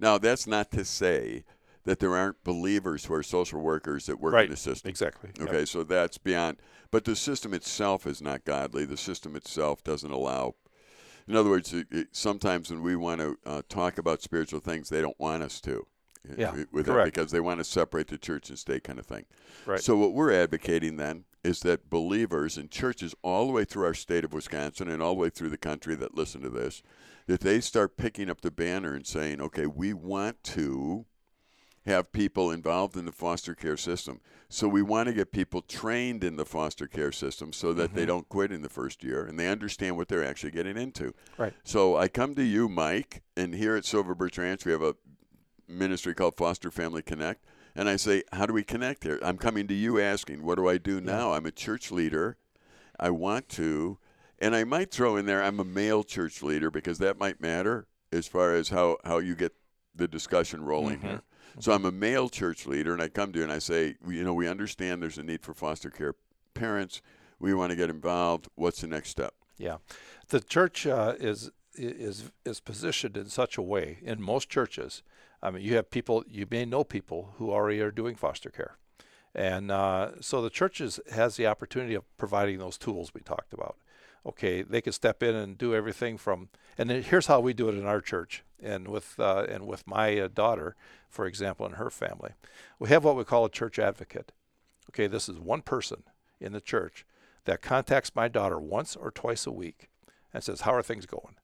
Now, 0.00 0.18
that's 0.18 0.46
not 0.46 0.70
to 0.72 0.84
say 0.84 1.44
that 1.84 2.00
there 2.00 2.16
aren't 2.16 2.42
believers 2.44 3.04
who 3.04 3.14
are 3.14 3.22
social 3.22 3.60
workers 3.60 4.06
that 4.06 4.20
work 4.20 4.34
Right. 4.34 4.46
in 4.46 4.50
the 4.50 4.56
system. 4.56 4.88
Exactly. 4.88 5.30
Yep. 5.38 5.48
Okay, 5.48 5.64
so 5.64 5.84
that's 5.84 6.18
beyond. 6.18 6.56
But 6.90 7.04
the 7.04 7.16
system 7.16 7.52
itself 7.54 8.06
is 8.06 8.22
not 8.22 8.44
godly. 8.44 8.84
The 8.84 8.96
system 8.96 9.36
itself 9.36 9.82
doesn't 9.84 10.10
allow. 10.10 10.54
In 11.26 11.36
other 11.36 11.50
words, 11.50 11.72
it, 11.72 11.86
it, 11.90 12.08
sometimes 12.12 12.70
when 12.70 12.82
we 12.82 12.96
want 12.96 13.20
to 13.20 13.38
uh, 13.46 13.62
talk 13.68 13.98
about 13.98 14.22
spiritual 14.22 14.60
things, 14.60 14.88
they 14.88 15.00
don't 15.02 15.18
want 15.18 15.42
us 15.42 15.60
to. 15.62 15.86
Yeah, 16.38 16.54
with 16.72 16.86
correct. 16.86 17.14
because 17.14 17.32
they 17.32 17.40
want 17.40 17.60
to 17.60 17.64
separate 17.64 18.08
the 18.08 18.16
church 18.16 18.48
and 18.48 18.58
state, 18.58 18.82
kind 18.82 18.98
of 18.98 19.04
thing. 19.04 19.26
Right. 19.66 19.78
So 19.78 19.94
what 19.94 20.14
we're 20.14 20.32
advocating 20.32 20.96
then 20.96 21.24
is 21.42 21.60
that 21.60 21.90
believers 21.90 22.56
and 22.56 22.70
churches 22.70 23.14
all 23.20 23.46
the 23.46 23.52
way 23.52 23.64
through 23.66 23.84
our 23.84 23.92
state 23.92 24.24
of 24.24 24.32
Wisconsin 24.32 24.88
and 24.88 25.02
all 25.02 25.14
the 25.14 25.20
way 25.20 25.28
through 25.28 25.50
the 25.50 25.58
country 25.58 25.94
that 25.96 26.14
listen 26.16 26.40
to 26.40 26.48
this, 26.48 26.82
that 27.26 27.40
they 27.40 27.60
start 27.60 27.98
picking 27.98 28.30
up 28.30 28.40
the 28.40 28.50
banner 28.50 28.94
and 28.94 29.06
saying, 29.06 29.42
okay, 29.42 29.66
we 29.66 29.92
want 29.92 30.42
to 30.44 31.04
have 31.86 32.12
people 32.12 32.50
involved 32.50 32.96
in 32.96 33.04
the 33.04 33.12
foster 33.12 33.54
care 33.54 33.76
system. 33.76 34.20
So 34.48 34.68
we 34.68 34.82
want 34.82 35.08
to 35.08 35.12
get 35.12 35.32
people 35.32 35.60
trained 35.60 36.24
in 36.24 36.36
the 36.36 36.44
foster 36.46 36.86
care 36.86 37.12
system 37.12 37.52
so 37.52 37.72
that 37.74 37.88
Mm-hmm. 37.90 37.96
they 37.96 38.06
don't 38.06 38.28
quit 38.28 38.52
in 38.52 38.62
the 38.62 38.68
first 38.68 39.04
year 39.04 39.24
and 39.26 39.38
they 39.38 39.48
understand 39.48 39.96
what 39.96 40.08
they're 40.08 40.24
actually 40.24 40.52
getting 40.52 40.76
into. 40.78 41.12
Right. 41.36 41.52
So 41.64 41.96
I 41.96 42.08
come 42.08 42.34
to 42.36 42.42
you, 42.42 42.68
Mike, 42.68 43.22
and 43.36 43.54
here 43.54 43.76
at 43.76 43.84
Silver 43.84 44.14
Birch 44.14 44.38
Ranch 44.38 44.64
we 44.64 44.72
have 44.72 44.82
a 44.82 44.94
ministry 45.68 46.14
called 46.14 46.36
Foster 46.36 46.70
Family 46.70 47.02
Connect. 47.02 47.44
And 47.76 47.88
I 47.88 47.96
say, 47.96 48.22
How 48.32 48.46
do 48.46 48.52
we 48.54 48.62
connect 48.62 49.02
here? 49.04 49.18
I'm 49.22 49.36
coming 49.36 49.66
to 49.66 49.74
you 49.74 50.00
asking, 50.00 50.42
What 50.42 50.54
do 50.56 50.68
I 50.68 50.78
do 50.78 51.00
now? 51.00 51.32
I'm 51.32 51.44
a 51.46 51.50
church 51.50 51.90
leader. 51.90 52.36
I 52.98 53.10
want 53.10 53.48
to 53.50 53.98
And 54.38 54.54
I 54.56 54.64
might 54.64 54.90
throw 54.90 55.16
in 55.16 55.26
there, 55.26 55.42
I'm 55.42 55.60
a 55.60 55.64
male 55.64 56.02
church 56.04 56.42
leader 56.42 56.70
because 56.70 56.98
that 56.98 57.18
might 57.18 57.40
matter 57.40 57.86
as 58.12 58.26
far 58.26 58.54
as 58.54 58.68
how, 58.70 58.98
how 59.04 59.18
you 59.18 59.34
get 59.34 59.52
the 59.94 60.06
discussion 60.08 60.64
rolling 60.64 60.98
Mhm. 61.00 61.02
here. 61.02 61.22
So 61.60 61.72
I'm 61.72 61.84
a 61.84 61.92
male 61.92 62.28
church 62.28 62.66
leader, 62.66 62.92
and 62.92 63.02
I 63.02 63.08
come 63.08 63.32
to 63.32 63.38
you 63.38 63.44
and 63.44 63.52
I 63.52 63.58
say, 63.58 63.96
you 64.06 64.24
know, 64.24 64.34
we 64.34 64.48
understand 64.48 65.02
there's 65.02 65.18
a 65.18 65.22
need 65.22 65.42
for 65.42 65.54
foster 65.54 65.90
care 65.90 66.14
parents. 66.52 67.00
We 67.38 67.54
want 67.54 67.70
to 67.70 67.76
get 67.76 67.90
involved. 67.90 68.48
What's 68.54 68.80
the 68.80 68.88
next 68.88 69.10
step? 69.10 69.34
Yeah, 69.56 69.76
the 70.28 70.40
church 70.40 70.86
uh, 70.86 71.14
is 71.18 71.50
is 71.76 72.30
is 72.44 72.60
positioned 72.60 73.16
in 73.16 73.28
such 73.28 73.56
a 73.56 73.62
way 73.62 73.98
in 74.02 74.20
most 74.20 74.48
churches. 74.48 75.02
I 75.42 75.50
mean, 75.50 75.62
you 75.62 75.76
have 75.76 75.90
people 75.90 76.24
you 76.28 76.46
may 76.50 76.64
know 76.64 76.84
people 76.84 77.34
who 77.36 77.52
already 77.52 77.80
are 77.80 77.90
doing 77.90 78.16
foster 78.16 78.50
care, 78.50 78.76
and 79.34 79.70
uh, 79.70 80.20
so 80.20 80.42
the 80.42 80.50
church 80.50 80.82
has 81.12 81.36
the 81.36 81.46
opportunity 81.46 81.94
of 81.94 82.04
providing 82.16 82.58
those 82.58 82.78
tools 82.78 83.12
we 83.14 83.20
talked 83.20 83.52
about. 83.52 83.76
Okay, 84.26 84.62
they 84.62 84.80
can 84.80 84.92
step 84.92 85.22
in 85.22 85.34
and 85.34 85.58
do 85.58 85.74
everything 85.74 86.16
from, 86.16 86.48
and 86.78 86.90
here's 86.90 87.26
how 87.26 87.40
we 87.40 87.52
do 87.52 87.68
it 87.68 87.74
in 87.74 87.84
our 87.84 88.00
church, 88.00 88.42
and 88.64 88.88
with 88.88 89.14
uh, 89.18 89.46
and 89.48 89.66
with 89.66 89.86
my 89.86 90.18
uh, 90.18 90.28
daughter, 90.32 90.74
for 91.08 91.26
example, 91.26 91.66
and 91.66 91.76
her 91.76 91.90
family, 91.90 92.32
we 92.78 92.88
have 92.88 93.04
what 93.04 93.16
we 93.16 93.24
call 93.24 93.44
a 93.44 93.50
church 93.50 93.78
advocate. 93.78 94.32
Okay, 94.90 95.06
this 95.06 95.28
is 95.28 95.38
one 95.38 95.62
person 95.62 96.02
in 96.40 96.52
the 96.52 96.60
church 96.60 97.04
that 97.44 97.62
contacts 97.62 98.14
my 98.14 98.28
daughter 98.28 98.58
once 98.58 98.96
or 98.96 99.10
twice 99.10 99.46
a 99.46 99.52
week 99.52 99.88
and 100.32 100.42
says, 100.42 100.62
"How 100.62 100.74
are 100.74 100.82
things 100.82 101.06
going? 101.06 101.36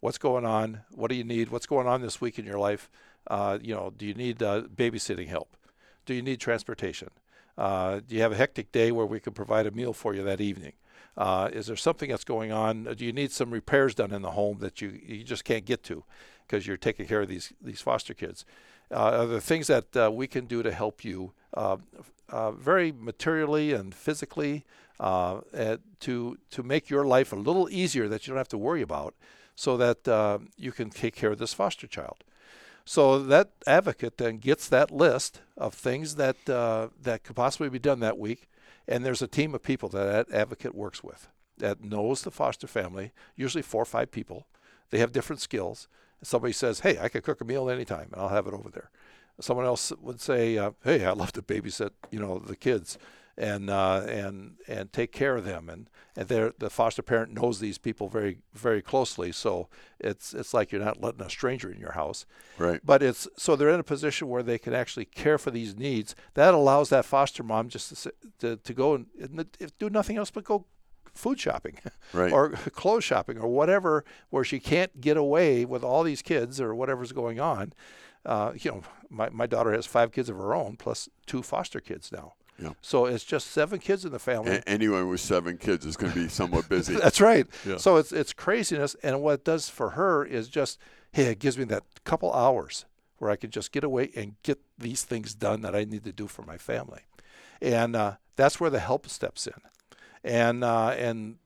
What's 0.00 0.18
going 0.18 0.44
on? 0.44 0.80
What 0.90 1.08
do 1.08 1.16
you 1.16 1.24
need? 1.24 1.48
What's 1.48 1.66
going 1.66 1.86
on 1.86 2.02
this 2.02 2.20
week 2.20 2.38
in 2.38 2.44
your 2.44 2.58
life? 2.58 2.90
Uh, 3.26 3.58
you 3.62 3.74
know, 3.74 3.92
do 3.96 4.04
you 4.04 4.14
need 4.14 4.42
uh, 4.42 4.62
babysitting 4.62 5.28
help? 5.28 5.56
Do 6.04 6.12
you 6.12 6.22
need 6.22 6.40
transportation? 6.40 7.08
Uh, 7.56 8.00
do 8.06 8.14
you 8.14 8.20
have 8.20 8.32
a 8.32 8.36
hectic 8.36 8.72
day 8.72 8.92
where 8.92 9.06
we 9.06 9.20
could 9.20 9.34
provide 9.34 9.66
a 9.66 9.70
meal 9.70 9.92
for 9.92 10.14
you 10.14 10.22
that 10.24 10.40
evening? 10.40 10.72
Uh, 11.16 11.48
is 11.52 11.66
there 11.66 11.76
something 11.76 12.10
that's 12.10 12.24
going 12.24 12.52
on? 12.52 12.84
Do 12.96 13.04
you 13.04 13.12
need 13.12 13.30
some 13.30 13.50
repairs 13.50 13.94
done 13.94 14.12
in 14.12 14.22
the 14.22 14.32
home 14.32 14.58
that 14.58 14.80
you, 14.80 15.00
you 15.06 15.24
just 15.24 15.44
can't 15.44 15.64
get 15.64 15.82
to 15.84 16.04
because 16.46 16.66
you're 16.66 16.76
taking 16.76 17.06
care 17.06 17.22
of 17.22 17.28
these 17.28 17.52
these 17.60 17.80
foster 17.80 18.14
kids? 18.14 18.44
Uh, 18.90 19.20
are 19.20 19.26
there 19.26 19.40
things 19.40 19.66
that 19.68 19.96
uh, 19.96 20.10
we 20.12 20.26
can 20.26 20.46
do 20.46 20.62
to 20.62 20.72
help 20.72 21.04
you 21.04 21.32
uh, 21.54 21.76
uh, 22.28 22.50
very 22.50 22.92
materially 22.92 23.72
and 23.72 23.94
physically 23.94 24.64
uh, 25.00 25.40
at, 25.52 25.80
to 26.00 26.38
to 26.50 26.62
make 26.62 26.90
your 26.90 27.04
life 27.04 27.32
a 27.32 27.36
little 27.36 27.68
easier 27.70 28.08
that 28.08 28.26
you 28.26 28.32
don't 28.32 28.38
have 28.38 28.48
to 28.48 28.58
worry 28.58 28.82
about, 28.82 29.14
so 29.54 29.76
that 29.76 30.08
uh, 30.08 30.38
you 30.56 30.72
can 30.72 30.90
take 30.90 31.14
care 31.14 31.30
of 31.30 31.38
this 31.38 31.54
foster 31.54 31.86
child. 31.86 32.24
So 32.84 33.18
that 33.18 33.50
advocate 33.66 34.18
then 34.18 34.38
gets 34.38 34.68
that 34.68 34.90
list 34.90 35.40
of 35.56 35.74
things 35.74 36.16
that 36.16 36.36
uh, 36.48 36.88
that 37.02 37.24
could 37.24 37.36
possibly 37.36 37.70
be 37.70 37.78
done 37.78 38.00
that 38.00 38.18
week, 38.18 38.48
and 38.86 39.04
there's 39.04 39.22
a 39.22 39.26
team 39.26 39.54
of 39.54 39.62
people 39.62 39.88
that 39.90 40.28
that 40.28 40.34
advocate 40.34 40.74
works 40.74 41.02
with 41.02 41.28
that 41.58 41.84
knows 41.84 42.22
the 42.22 42.30
foster 42.30 42.66
family, 42.66 43.12
usually 43.36 43.62
four 43.62 43.82
or 43.82 43.86
five 43.86 44.10
people. 44.10 44.46
They 44.90 44.98
have 44.98 45.12
different 45.12 45.40
skills. 45.40 45.88
Somebody 46.22 46.52
says, 46.52 46.80
"Hey, 46.80 46.98
I 46.98 47.08
could 47.08 47.22
cook 47.22 47.40
a 47.40 47.44
meal 47.44 47.70
anytime, 47.70 48.08
and 48.12 48.20
I'll 48.20 48.28
have 48.28 48.46
it 48.46 48.54
over 48.54 48.70
there." 48.70 48.90
Someone 49.40 49.66
else 49.66 49.92
would 50.00 50.20
say, 50.20 50.58
uh, 50.58 50.72
"Hey, 50.82 51.04
I 51.04 51.12
love 51.12 51.32
to 51.32 51.42
babysit, 51.42 51.90
you 52.10 52.18
know, 52.18 52.38
the 52.38 52.56
kids." 52.56 52.98
And 53.36 53.70
uh, 53.70 54.04
and 54.08 54.56
and 54.68 54.92
take 54.92 55.12
care 55.12 55.36
of 55.36 55.44
them. 55.44 55.68
And 55.68 55.88
and 56.16 56.28
the 56.28 56.70
foster 56.70 57.02
parent 57.02 57.32
knows 57.32 57.58
these 57.58 57.78
people 57.78 58.08
very 58.08 58.38
very 58.52 58.82
closely, 58.82 59.32
so 59.32 59.68
it's 59.98 60.32
it's 60.34 60.54
like 60.54 60.70
you're 60.70 60.84
not 60.84 61.00
letting 61.00 61.22
a 61.22 61.30
stranger 61.30 61.70
in 61.70 61.80
your 61.80 61.92
house. 61.92 62.26
Right. 62.58 62.80
But 62.84 63.02
it's 63.02 63.26
so 63.36 63.56
they're 63.56 63.70
in 63.70 63.80
a 63.80 63.84
position 63.84 64.28
where 64.28 64.42
they 64.42 64.58
can 64.58 64.74
actually 64.74 65.06
care 65.06 65.38
for 65.38 65.50
these 65.50 65.76
needs. 65.76 66.14
That 66.34 66.54
allows 66.54 66.88
that 66.90 67.04
foster 67.04 67.42
mom 67.42 67.68
just 67.68 68.04
to 68.04 68.12
to, 68.38 68.56
to 68.56 68.74
go 68.74 68.94
and, 68.94 69.06
and 69.20 69.46
do 69.78 69.90
nothing 69.90 70.16
else 70.16 70.30
but 70.30 70.44
go 70.44 70.66
food 71.14 71.38
shopping 71.38 71.78
right. 72.12 72.32
or 72.32 72.50
clothes 72.72 73.04
shopping 73.04 73.38
or 73.38 73.48
whatever 73.48 74.04
where 74.30 74.44
she 74.44 74.58
can't 74.58 75.00
get 75.00 75.16
away 75.16 75.64
with 75.64 75.84
all 75.84 76.02
these 76.02 76.22
kids 76.22 76.60
or 76.60 76.74
whatever's 76.74 77.12
going 77.12 77.38
on 77.38 77.72
uh, 78.26 78.52
you 78.56 78.70
know 78.70 78.82
my, 79.10 79.28
my 79.30 79.46
daughter 79.46 79.72
has 79.72 79.86
five 79.86 80.10
kids 80.10 80.28
of 80.28 80.36
her 80.36 80.54
own 80.54 80.76
plus 80.76 81.08
two 81.26 81.40
foster 81.42 81.78
kids 81.80 82.10
now 82.10 82.34
yeah. 82.58 82.72
So 82.82 83.06
it's 83.06 83.24
just 83.24 83.48
seven 83.48 83.80
kids 83.80 84.04
in 84.04 84.12
the 84.12 84.18
family. 84.18 84.52
A- 84.52 84.68
anyone 84.68 85.08
with 85.08 85.20
seven 85.20 85.58
kids 85.58 85.84
is 85.84 85.96
going 85.96 86.12
to 86.12 86.18
be 86.18 86.28
somewhat 86.28 86.68
busy. 86.68 86.94
That's 87.00 87.20
right. 87.20 87.46
Yeah. 87.66 87.78
So 87.78 87.96
it's 87.96 88.12
it's 88.12 88.32
craziness, 88.32 88.94
and 89.02 89.20
what 89.22 89.34
it 89.34 89.44
does 89.44 89.68
for 89.68 89.90
her 89.90 90.24
is 90.24 90.48
just 90.48 90.78
hey, 91.12 91.24
it 91.24 91.38
gives 91.38 91.58
me 91.58 91.64
that 91.64 91.84
couple 92.04 92.32
hours 92.32 92.86
where 93.18 93.30
I 93.30 93.36
can 93.36 93.50
just 93.50 93.72
get 93.72 93.84
away 93.84 94.10
and 94.16 94.34
get 94.42 94.60
these 94.78 95.04
things 95.04 95.34
done 95.34 95.62
that 95.62 95.74
I 95.74 95.84
need 95.84 96.04
to 96.04 96.12
do 96.12 96.26
for 96.26 96.42
my 96.42 96.58
family, 96.58 97.02
and 97.60 97.96
uh, 97.96 98.16
that's 98.36 98.60
where 98.60 98.70
the 98.70 98.80
help 98.80 99.08
steps 99.08 99.46
in, 99.46 99.60
and 100.22 100.62
uh, 100.62 100.90
and 100.90 101.36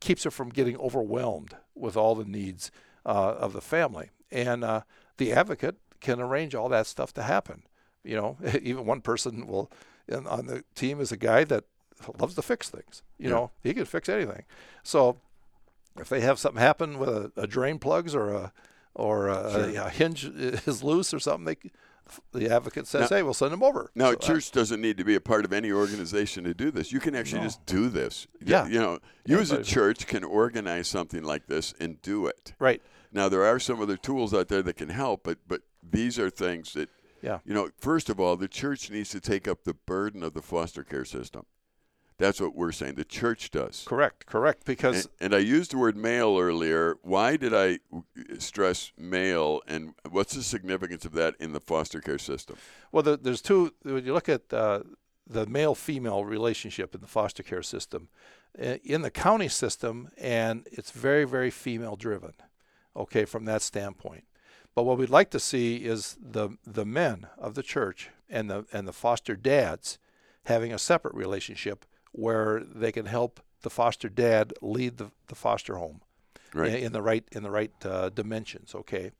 keeps 0.00 0.22
her 0.24 0.30
from 0.30 0.50
getting 0.50 0.76
overwhelmed 0.76 1.56
with 1.74 1.96
all 1.96 2.14
the 2.14 2.24
needs 2.24 2.70
uh, 3.04 3.34
of 3.38 3.52
the 3.52 3.60
family, 3.60 4.10
and 4.30 4.62
uh, 4.62 4.82
the 5.16 5.32
advocate 5.32 5.76
can 6.00 6.20
arrange 6.20 6.54
all 6.54 6.68
that 6.68 6.86
stuff 6.86 7.12
to 7.14 7.22
happen. 7.22 7.64
You 8.04 8.16
know, 8.16 8.36
even 8.62 8.86
one 8.86 9.00
person 9.00 9.48
will 9.48 9.70
and 10.08 10.26
on 10.28 10.46
the 10.46 10.64
team 10.74 11.00
is 11.00 11.12
a 11.12 11.16
guy 11.16 11.44
that 11.44 11.64
loves 12.20 12.34
to 12.36 12.42
fix 12.42 12.68
things. 12.70 13.02
You 13.18 13.28
Yeah. 13.28 13.34
know, 13.34 13.50
he 13.62 13.74
can 13.74 13.84
fix 13.84 14.08
anything. 14.08 14.44
So 14.82 15.18
if 15.98 16.08
they 16.08 16.20
have 16.20 16.38
something 16.38 16.60
happen 16.60 16.98
with 16.98 17.08
a, 17.08 17.32
a 17.36 17.46
drain 17.46 17.78
plugs 17.78 18.14
or 18.14 18.30
a 18.30 18.52
or 18.94 19.28
a, 19.28 19.52
Sure. 19.74 19.82
a 19.86 19.90
hinge 19.90 20.24
is 20.24 20.82
loose 20.82 21.14
or 21.14 21.20
something, 21.20 21.44
they, 21.44 21.70
the 22.38 22.52
advocate 22.52 22.86
says, 22.86 23.10
Now- 23.10 23.16
"Hey, 23.18 23.22
we'll 23.22 23.34
send 23.34 23.52
him 23.52 23.62
over." 23.62 23.90
Now, 23.94 24.10
So, 24.10 24.16
uh, 24.16 24.20
church 24.20 24.50
doesn't 24.50 24.80
need 24.80 24.96
to 24.96 25.04
be 25.04 25.14
a 25.14 25.20
part 25.20 25.44
of 25.44 25.52
any 25.52 25.70
organization 25.70 26.42
to 26.44 26.54
do 26.54 26.70
this. 26.72 26.90
You 26.90 26.98
can 26.98 27.14
actually 27.14 27.40
No. 27.42 27.46
just 27.46 27.64
do 27.66 27.88
this. 27.90 28.26
Yeah. 28.44 28.66
You 28.66 28.80
know, 28.80 28.92
you 29.24 29.36
Yeah, 29.36 29.42
as 29.42 29.52
a 29.52 29.62
church 29.62 30.06
can 30.08 30.24
organize 30.24 30.88
something 30.88 31.22
like 31.22 31.46
this 31.46 31.74
and 31.78 32.00
do 32.02 32.26
it. 32.26 32.54
right? 32.58 32.82
Now, 33.12 33.28
there 33.28 33.44
are 33.44 33.58
some 33.60 33.80
other 33.80 33.96
tools 33.96 34.34
out 34.34 34.48
there 34.48 34.62
that 34.62 34.76
can 34.76 34.88
help, 34.88 35.22
but 35.22 35.38
but 35.46 35.62
these 35.82 36.18
are 36.18 36.28
things 36.30 36.72
that 36.74 36.88
Yeah. 37.22 37.38
you 37.44 37.54
know. 37.54 37.70
First 37.78 38.08
of 38.08 38.20
all, 38.20 38.36
the 38.36 38.48
church 38.48 38.90
needs 38.90 39.10
to 39.10 39.20
take 39.20 39.48
up 39.48 39.64
the 39.64 39.74
burden 39.74 40.22
of 40.22 40.34
the 40.34 40.42
foster 40.42 40.84
care 40.84 41.04
system. 41.04 41.46
That's 42.18 42.40
what 42.40 42.56
we're 42.56 42.72
saying. 42.72 42.96
The 42.96 43.04
church 43.04 43.52
does. 43.52 43.84
Correct. 43.86 44.26
Correct. 44.26 44.64
Because 44.64 45.04
And, 45.20 45.32
and 45.32 45.34
I 45.36 45.38
used 45.38 45.70
the 45.70 45.78
word 45.78 45.96
male 45.96 46.36
earlier. 46.36 46.96
Why 47.02 47.36
did 47.36 47.54
I 47.54 47.78
stress 48.38 48.90
male, 48.98 49.62
and 49.68 49.94
what's 50.10 50.34
the 50.34 50.42
significance 50.42 51.04
of 51.04 51.12
that 51.12 51.36
in 51.38 51.52
the 51.52 51.60
foster 51.60 52.00
care 52.00 52.18
system? 52.18 52.56
Well, 52.90 53.04
the, 53.04 53.16
there's 53.16 53.40
two. 53.40 53.72
When 53.82 54.04
you 54.04 54.12
look 54.12 54.28
at 54.28 54.52
uh, 54.52 54.80
the 55.28 55.46
male-female 55.46 56.24
relationship 56.24 56.94
in 56.94 57.00
the 57.00 57.06
foster 57.06 57.44
care 57.44 57.62
system, 57.62 58.08
uh, 58.60 58.78
in 58.82 59.02
the 59.02 59.10
county 59.10 59.48
system, 59.48 60.08
and 60.16 60.66
it's 60.72 60.90
very, 60.90 61.24
very 61.24 61.50
female-driven. 61.50 62.32
Okay, 62.96 63.26
from 63.26 63.44
that 63.44 63.62
standpoint. 63.62 64.24
But 64.74 64.84
what 64.84 64.98
we'd 64.98 65.10
like 65.10 65.30
to 65.30 65.40
see 65.40 65.76
is 65.76 66.16
the 66.20 66.50
the 66.64 66.86
men 66.86 67.26
of 67.36 67.54
the 67.54 67.62
church 67.62 68.10
and 68.30 68.48
the 68.50 68.64
and 68.72 68.86
the 68.86 68.92
foster 68.92 69.34
dads 69.36 69.98
having 70.44 70.72
a 70.72 70.78
separate 70.78 71.14
relationship 71.14 71.84
where 72.12 72.60
they 72.60 72.92
can 72.92 73.06
help 73.06 73.40
the 73.62 73.70
foster 73.70 74.08
dad 74.08 74.52
lead 74.62 74.96
the, 74.98 75.10
the 75.26 75.34
foster 75.34 75.76
home 75.76 76.00
Right. 76.54 76.70
in, 76.74 76.84
in 76.86 76.92
the 76.92 77.02
right 77.02 77.24
in 77.32 77.42
the 77.42 77.50
right 77.50 77.72
uh, 77.84 78.08
dimensions. 78.08 78.74
Okay, 78.74 79.10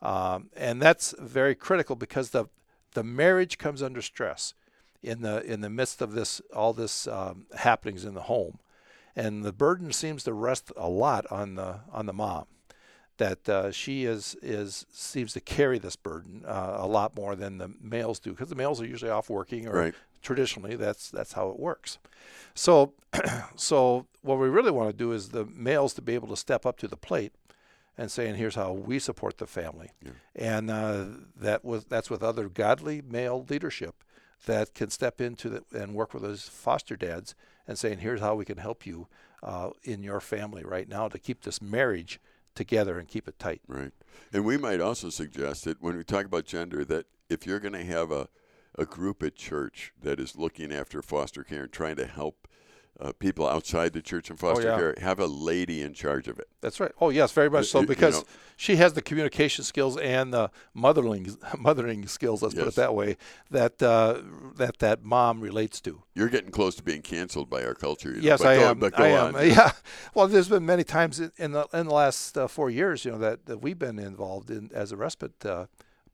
um, 0.00 0.48
and 0.56 0.80
that's 0.80 1.14
very 1.18 1.54
critical 1.54 1.96
because 1.96 2.30
the 2.30 2.46
the 2.94 3.04
marriage 3.04 3.58
comes 3.58 3.82
under 3.82 4.00
stress 4.00 4.54
in 5.02 5.20
the 5.22 5.42
in 5.44 5.60
the 5.60 5.68
midst 5.70 6.00
of 6.00 6.12
this 6.12 6.40
all 6.54 6.72
this 6.72 7.06
um, 7.06 7.46
happenings 7.56 8.04
in 8.04 8.14
the 8.14 8.22
home, 8.22 8.60
and 9.14 9.44
the 9.44 9.52
burden 9.52 9.92
seems 9.92 10.24
to 10.24 10.32
rest 10.32 10.72
a 10.76 10.88
lot 10.88 11.26
on 11.30 11.56
the 11.56 11.80
on 11.92 12.06
the 12.06 12.12
mom. 12.14 12.46
That 13.20 13.48
uh, 13.48 13.70
she 13.70 14.04
is 14.06 14.34
is 14.42 14.86
seems 14.90 15.34
to 15.34 15.40
carry 15.40 15.78
this 15.78 15.94
burden 15.94 16.42
uh, 16.46 16.76
a 16.78 16.86
lot 16.86 17.14
more 17.14 17.36
than 17.36 17.58
the 17.58 17.68
males 17.80 18.18
do 18.18 18.30
because 18.30 18.48
the 18.48 18.54
males 18.54 18.80
are 18.80 18.86
usually 18.86 19.10
off 19.10 19.28
working 19.28 19.68
or 19.68 19.74
Right. 19.74 19.94
traditionally 20.22 20.74
that's 20.76 21.10
that's 21.10 21.34
how 21.34 21.50
it 21.50 21.58
works. 21.58 21.98
So 22.54 22.94
so 23.56 24.06
what 24.22 24.38
we 24.38 24.48
really 24.48 24.70
want 24.70 24.88
to 24.90 24.96
do 24.96 25.12
is 25.12 25.28
the 25.28 25.44
males 25.44 25.92
to 25.94 26.02
be 26.02 26.14
able 26.14 26.28
to 26.28 26.36
step 26.36 26.64
up 26.64 26.78
to 26.78 26.88
the 26.88 26.96
plate 26.96 27.32
and 27.98 28.10
saying 28.10 28.36
here's 28.36 28.54
how 28.54 28.72
we 28.72 28.98
support 28.98 29.36
the 29.36 29.46
family 29.46 29.90
Yeah. 30.02 30.12
and 30.34 30.70
uh, 30.70 31.04
that 31.36 31.62
was 31.62 31.84
that's 31.84 32.08
with 32.08 32.22
other 32.22 32.48
godly 32.48 33.02
male 33.02 33.44
leadership 33.50 33.94
that 34.46 34.72
can 34.74 34.88
step 34.88 35.20
into 35.20 35.50
the, 35.50 35.62
and 35.74 35.94
work 35.94 36.14
with 36.14 36.22
those 36.22 36.48
foster 36.48 36.96
dads 36.96 37.34
and 37.68 37.78
saying 37.78 37.98
here's 37.98 38.20
how 38.20 38.34
we 38.34 38.46
can 38.46 38.56
help 38.56 38.86
you 38.86 39.08
uh, 39.42 39.70
in 39.84 40.02
your 40.02 40.20
family 40.20 40.64
right 40.64 40.88
now 40.88 41.08
to 41.08 41.18
keep 41.18 41.42
this 41.42 41.60
marriage 41.60 42.18
together 42.60 42.98
and 42.98 43.08
keep 43.08 43.26
it 43.26 43.38
tight 43.38 43.62
Right. 43.66 43.92
And 44.32 44.44
we 44.44 44.58
might 44.58 44.80
also 44.80 45.08
suggest 45.08 45.64
that 45.64 45.80
when 45.80 45.96
we 45.96 46.04
talk 46.04 46.26
about 46.26 46.44
gender, 46.44 46.84
that 46.84 47.06
if 47.30 47.46
you're 47.46 47.58
going 47.58 47.72
to 47.72 47.84
have 47.84 48.10
a, 48.10 48.28
a 48.78 48.84
group 48.84 49.22
at 49.22 49.34
church 49.34 49.92
that 50.02 50.20
is 50.20 50.36
looking 50.36 50.72
after 50.72 51.00
foster 51.00 51.42
care 51.42 51.62
and 51.62 51.72
trying 51.72 51.96
to 51.96 52.06
help 52.06 52.46
uh, 53.00 53.12
people 53.18 53.48
outside 53.48 53.92
the 53.94 54.02
church 54.02 54.28
and 54.28 54.38
foster 54.38 54.68
Oh, 54.68 54.72
yeah. 54.72 54.78
care 54.78 54.94
have 55.00 55.18
a 55.20 55.26
lady 55.26 55.80
in 55.82 55.94
charge 55.94 56.28
of 56.28 56.38
it. 56.38 56.48
That's 56.60 56.78
right. 56.80 56.92
Oh 57.00 57.08
yes, 57.08 57.32
very 57.32 57.48
much 57.48 57.62
You- 57.62 57.68
so 57.68 57.80
you 57.80 57.86
because 57.86 58.18
know- 58.20 58.26
she 58.56 58.76
has 58.76 58.92
the 58.92 59.00
communication 59.00 59.64
skills 59.64 59.96
and 59.96 60.34
the 60.34 60.50
mothering 60.74 61.34
mothering 61.58 62.06
skills. 62.06 62.42
Let's 62.42 62.54
put 62.54 62.68
it 62.68 62.74
that 62.74 62.94
way. 62.94 63.16
That 63.50 63.82
uh, 63.82 64.20
that 64.56 64.78
that 64.80 65.02
mom 65.02 65.40
relates 65.40 65.80
to. 65.82 66.02
You're 66.14 66.28
getting 66.28 66.50
close 66.50 66.74
to 66.76 66.82
being 66.82 67.00
canceled 67.00 67.48
by 67.48 67.64
our 67.64 67.74
culture. 67.74 68.10
You 68.10 68.16
know, 68.16 68.22
Yes, 68.22 68.40
but 68.42 68.48
I 68.48 68.54
am. 68.56 68.78
But 68.78 68.94
go 68.94 69.04
I 69.04 69.08
am. 69.08 69.34
on. 69.34 69.46
Yeah. 69.48 69.72
Well, 70.14 70.28
there's 70.28 70.48
been 70.50 70.66
many 70.66 70.84
times 70.84 71.18
in- 71.20 71.32
in 71.38 71.52
the 71.52 71.66
in 71.72 71.86
the 71.86 71.94
last 71.94 72.36
uh, 72.36 72.48
four 72.48 72.68
years, 72.68 73.04
you 73.06 73.12
know, 73.12 73.18
that, 73.18 73.46
that 73.46 73.62
we've 73.62 73.78
been 73.78 73.98
involved 73.98 74.50
in 74.50 74.70
as 74.74 74.92
a 74.92 74.96
respite 74.98 75.46
uh, 75.46 75.66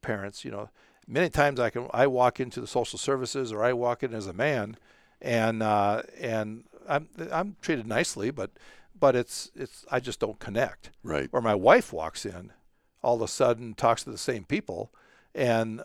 parents. 0.02 0.44
You 0.44 0.52
know, 0.52 0.68
many 1.08 1.30
times 1.30 1.58
I 1.58 1.70
can 1.70 1.88
I 1.92 2.06
walk 2.06 2.38
into 2.38 2.60
the 2.60 2.68
social 2.68 2.98
services 2.98 3.50
or 3.52 3.64
I 3.64 3.72
walk 3.72 4.04
in 4.04 4.14
as 4.14 4.28
a 4.28 4.32
man, 4.32 4.76
and 5.20 5.64
uh, 5.64 6.02
and 6.20 6.62
I'm 6.88 7.08
I'm 7.32 7.56
treated 7.60 7.86
nicely, 7.86 8.30
but 8.30 8.50
but 8.98 9.14
it's 9.16 9.50
it's 9.54 9.84
I 9.90 10.00
just 10.00 10.20
don't 10.20 10.38
connect. 10.38 10.90
Right. 11.02 11.28
Or 11.32 11.40
my 11.40 11.54
wife 11.54 11.92
walks 11.92 12.24
in, 12.26 12.52
all 13.02 13.16
of 13.16 13.22
a 13.22 13.28
sudden 13.28 13.74
talks 13.74 14.04
to 14.04 14.10
the 14.10 14.18
same 14.18 14.44
people, 14.44 14.92
and 15.34 15.82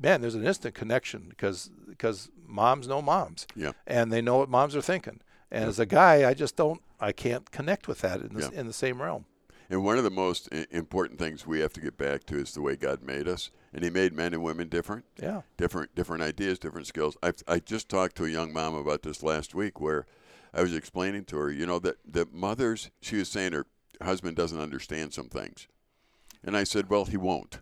man, 0.00 0.20
there's 0.20 0.34
an 0.34 0.46
instant 0.46 0.74
connection 0.74 1.26
because 1.28 1.70
because 1.88 2.30
moms 2.46 2.86
know 2.88 3.02
moms 3.02 3.46
Yeah. 3.56 3.72
and 3.86 4.12
they 4.12 4.20
know 4.22 4.38
what 4.38 4.48
moms 4.48 4.76
are 4.76 4.82
thinking. 4.82 5.20
And 5.50 5.64
as 5.68 5.78
a 5.78 5.86
guy, 5.86 6.28
I 6.28 6.34
just 6.34 6.56
don't, 6.56 6.80
I 6.98 7.12
can't 7.12 7.48
connect 7.52 7.86
with 7.86 8.00
that 8.00 8.20
in 8.20 8.34
the, 8.34 8.40
Yeah. 8.52 8.60
in 8.60 8.66
the 8.66 8.72
same 8.72 9.00
realm. 9.00 9.24
And 9.70 9.84
one 9.84 9.98
of 9.98 10.04
the 10.04 10.10
most 10.10 10.48
important 10.70 11.18
things 11.18 11.46
we 11.46 11.60
have 11.60 11.72
to 11.74 11.80
get 11.80 11.96
back 11.96 12.24
to 12.26 12.36
is 12.38 12.52
the 12.54 12.60
way 12.60 12.74
God 12.76 13.02
made 13.02 13.28
us, 13.28 13.50
and 13.72 13.82
He 13.84 13.90
made 13.90 14.12
men 14.12 14.34
and 14.34 14.42
women 14.42 14.68
different. 14.68 15.04
Yeah. 15.20 15.42
different 15.56 15.94
different 15.94 16.22
ideas, 16.22 16.58
different 16.58 16.86
skills. 16.86 17.16
I 17.22 17.32
I 17.48 17.58
just 17.60 17.88
talked 17.88 18.16
to 18.16 18.24
a 18.24 18.28
young 18.28 18.52
mom 18.52 18.74
about 18.74 19.02
this 19.02 19.22
last 19.22 19.54
week 19.54 19.80
where 19.80 20.06
I 20.54 20.62
was 20.62 20.74
explaining 20.74 21.24
to 21.26 21.36
her, 21.36 21.50
you 21.50 21.66
know, 21.66 21.78
that 21.80 21.96
that 22.12 22.32
mothers. 22.32 22.90
She 23.00 23.16
was 23.16 23.28
saying 23.28 23.52
her 23.52 23.66
husband 24.02 24.36
doesn't 24.36 24.60
understand 24.60 25.12
some 25.12 25.28
things, 25.28 25.66
and 26.44 26.56
I 26.56 26.64
said, 26.64 26.88
well, 26.88 27.04
he 27.06 27.16
won't. 27.16 27.60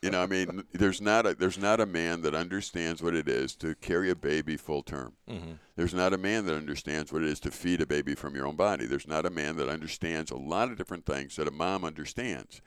you 0.00 0.10
know, 0.10 0.22
I 0.22 0.26
mean, 0.26 0.64
there's 0.72 1.00
not 1.00 1.26
a 1.26 1.34
there's 1.34 1.58
not 1.58 1.80
a 1.80 1.86
man 1.86 2.22
that 2.22 2.34
understands 2.34 3.02
what 3.02 3.14
it 3.14 3.28
is 3.28 3.54
to 3.56 3.74
carry 3.76 4.10
a 4.10 4.14
baby 4.16 4.56
full 4.56 4.82
term. 4.82 5.14
Mm-hmm. 5.28 5.52
There's 5.76 5.94
not 5.94 6.12
a 6.12 6.18
man 6.18 6.46
that 6.46 6.54
understands 6.56 7.12
what 7.12 7.22
it 7.22 7.28
is 7.28 7.40
to 7.40 7.50
feed 7.50 7.80
a 7.80 7.86
baby 7.86 8.14
from 8.14 8.34
your 8.36 8.46
own 8.46 8.56
body. 8.56 8.86
There's 8.86 9.08
not 9.08 9.26
a 9.26 9.30
man 9.30 9.56
that 9.56 9.68
understands 9.68 10.30
a 10.30 10.36
lot 10.36 10.70
of 10.70 10.78
different 10.78 11.06
things 11.06 11.36
that 11.36 11.48
a 11.48 11.52
mom 11.52 11.84
understands, 11.84 12.60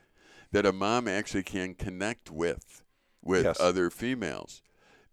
that 0.52 0.66
a 0.66 0.74
mom 0.74 1.08
actually 1.08 1.44
can 1.44 1.76
connect 1.76 2.30
with, 2.30 2.84
with 3.22 3.46
Yes. 3.46 3.60
other 3.60 3.90
females. 3.90 4.62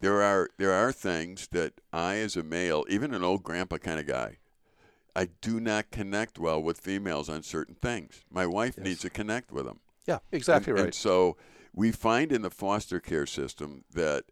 There 0.03 0.21
are 0.21 0.51
there 0.59 0.73
are 0.73 0.91
things 0.93 1.47
that 1.53 1.75
I, 1.93 2.17
as 2.17 2.37
a 2.37 2.43
male, 2.43 2.85
even 2.89 3.15
an 3.15 3.23
old 3.23 3.45
grandpa 3.45 3.79
kind 3.79 4.01
of 4.01 4.07
guy, 4.07 4.39
I 5.15 5.27
do 5.41 5.61
not 5.61 5.93
connect 5.93 6.41
well 6.41 6.61
with 6.61 6.81
females 6.81 7.29
on 7.29 7.45
certain 7.45 7.77
things. 7.77 8.25
My 8.29 8.45
wife 8.45 8.75
Yes. 8.77 8.85
needs 8.85 9.01
to 9.03 9.11
connect 9.11 9.53
with 9.53 9.65
them. 9.65 9.79
Yeah, 10.05 10.19
exactly 10.33 10.73
And- 10.73 10.79
right. 10.81 10.85
And 10.87 10.95
so 10.95 11.37
we 11.73 11.93
find 11.93 12.33
in 12.33 12.43
the 12.43 12.51
foster 12.51 12.99
care 12.99 13.27
system 13.27 13.85
that 13.93 14.25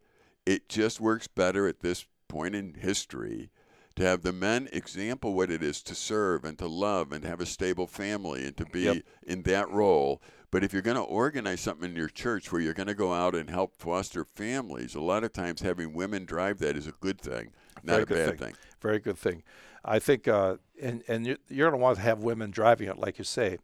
it 0.44 0.68
just 0.68 1.00
works 1.00 1.28
better 1.28 1.68
at 1.68 1.80
this 1.80 2.04
point 2.26 2.56
in 2.56 2.74
history 2.74 3.50
to 3.94 4.02
have 4.02 4.22
the 4.22 4.32
men 4.32 4.68
example 4.72 5.34
what 5.34 5.52
it 5.52 5.62
is 5.62 5.82
to 5.84 5.94
serve 5.94 6.44
and 6.44 6.58
to 6.58 6.66
love 6.66 7.12
and 7.12 7.24
have 7.24 7.40
a 7.40 7.46
stable 7.46 7.86
family 7.86 8.44
and 8.44 8.56
to 8.56 8.64
be 8.64 8.80
Yep. 8.82 8.96
in 9.22 9.42
that 9.42 9.70
role. 9.70 10.20
But 10.50 10.64
if 10.64 10.72
you're 10.72 10.82
going 10.82 10.96
to 10.96 11.02
organize 11.02 11.60
something 11.60 11.90
in 11.90 11.96
your 11.96 12.08
church 12.08 12.50
where 12.50 12.60
you're 12.60 12.74
going 12.74 12.88
to 12.88 12.94
go 12.94 13.12
out 13.12 13.34
and 13.34 13.48
help 13.48 13.76
foster 13.76 14.24
families, 14.24 14.94
a 14.94 15.00
lot 15.00 15.22
of 15.22 15.32
times 15.32 15.60
having 15.60 15.92
women 15.94 16.24
drive 16.24 16.58
that 16.58 16.76
is 16.76 16.86
a 16.88 16.92
good 17.00 17.20
thing, 17.20 17.52
not 17.84 17.92
Very 17.92 18.02
a 18.02 18.06
bad 18.06 18.38
thing. 18.38 18.38
thing. 18.38 18.54
Very 18.80 18.98
good 18.98 19.18
thing. 19.18 19.42
I 19.84 19.98
think, 19.98 20.26
uh, 20.26 20.56
and, 20.80 21.04
and 21.06 21.26
you're, 21.26 21.38
you're 21.48 21.70
going 21.70 21.78
to 21.78 21.82
want 21.82 21.96
to 21.96 22.02
have 22.02 22.18
women 22.18 22.50
driving 22.50 22.88
it, 22.88 22.98
like 22.98 23.18
you 23.18 23.24
say. 23.24 23.58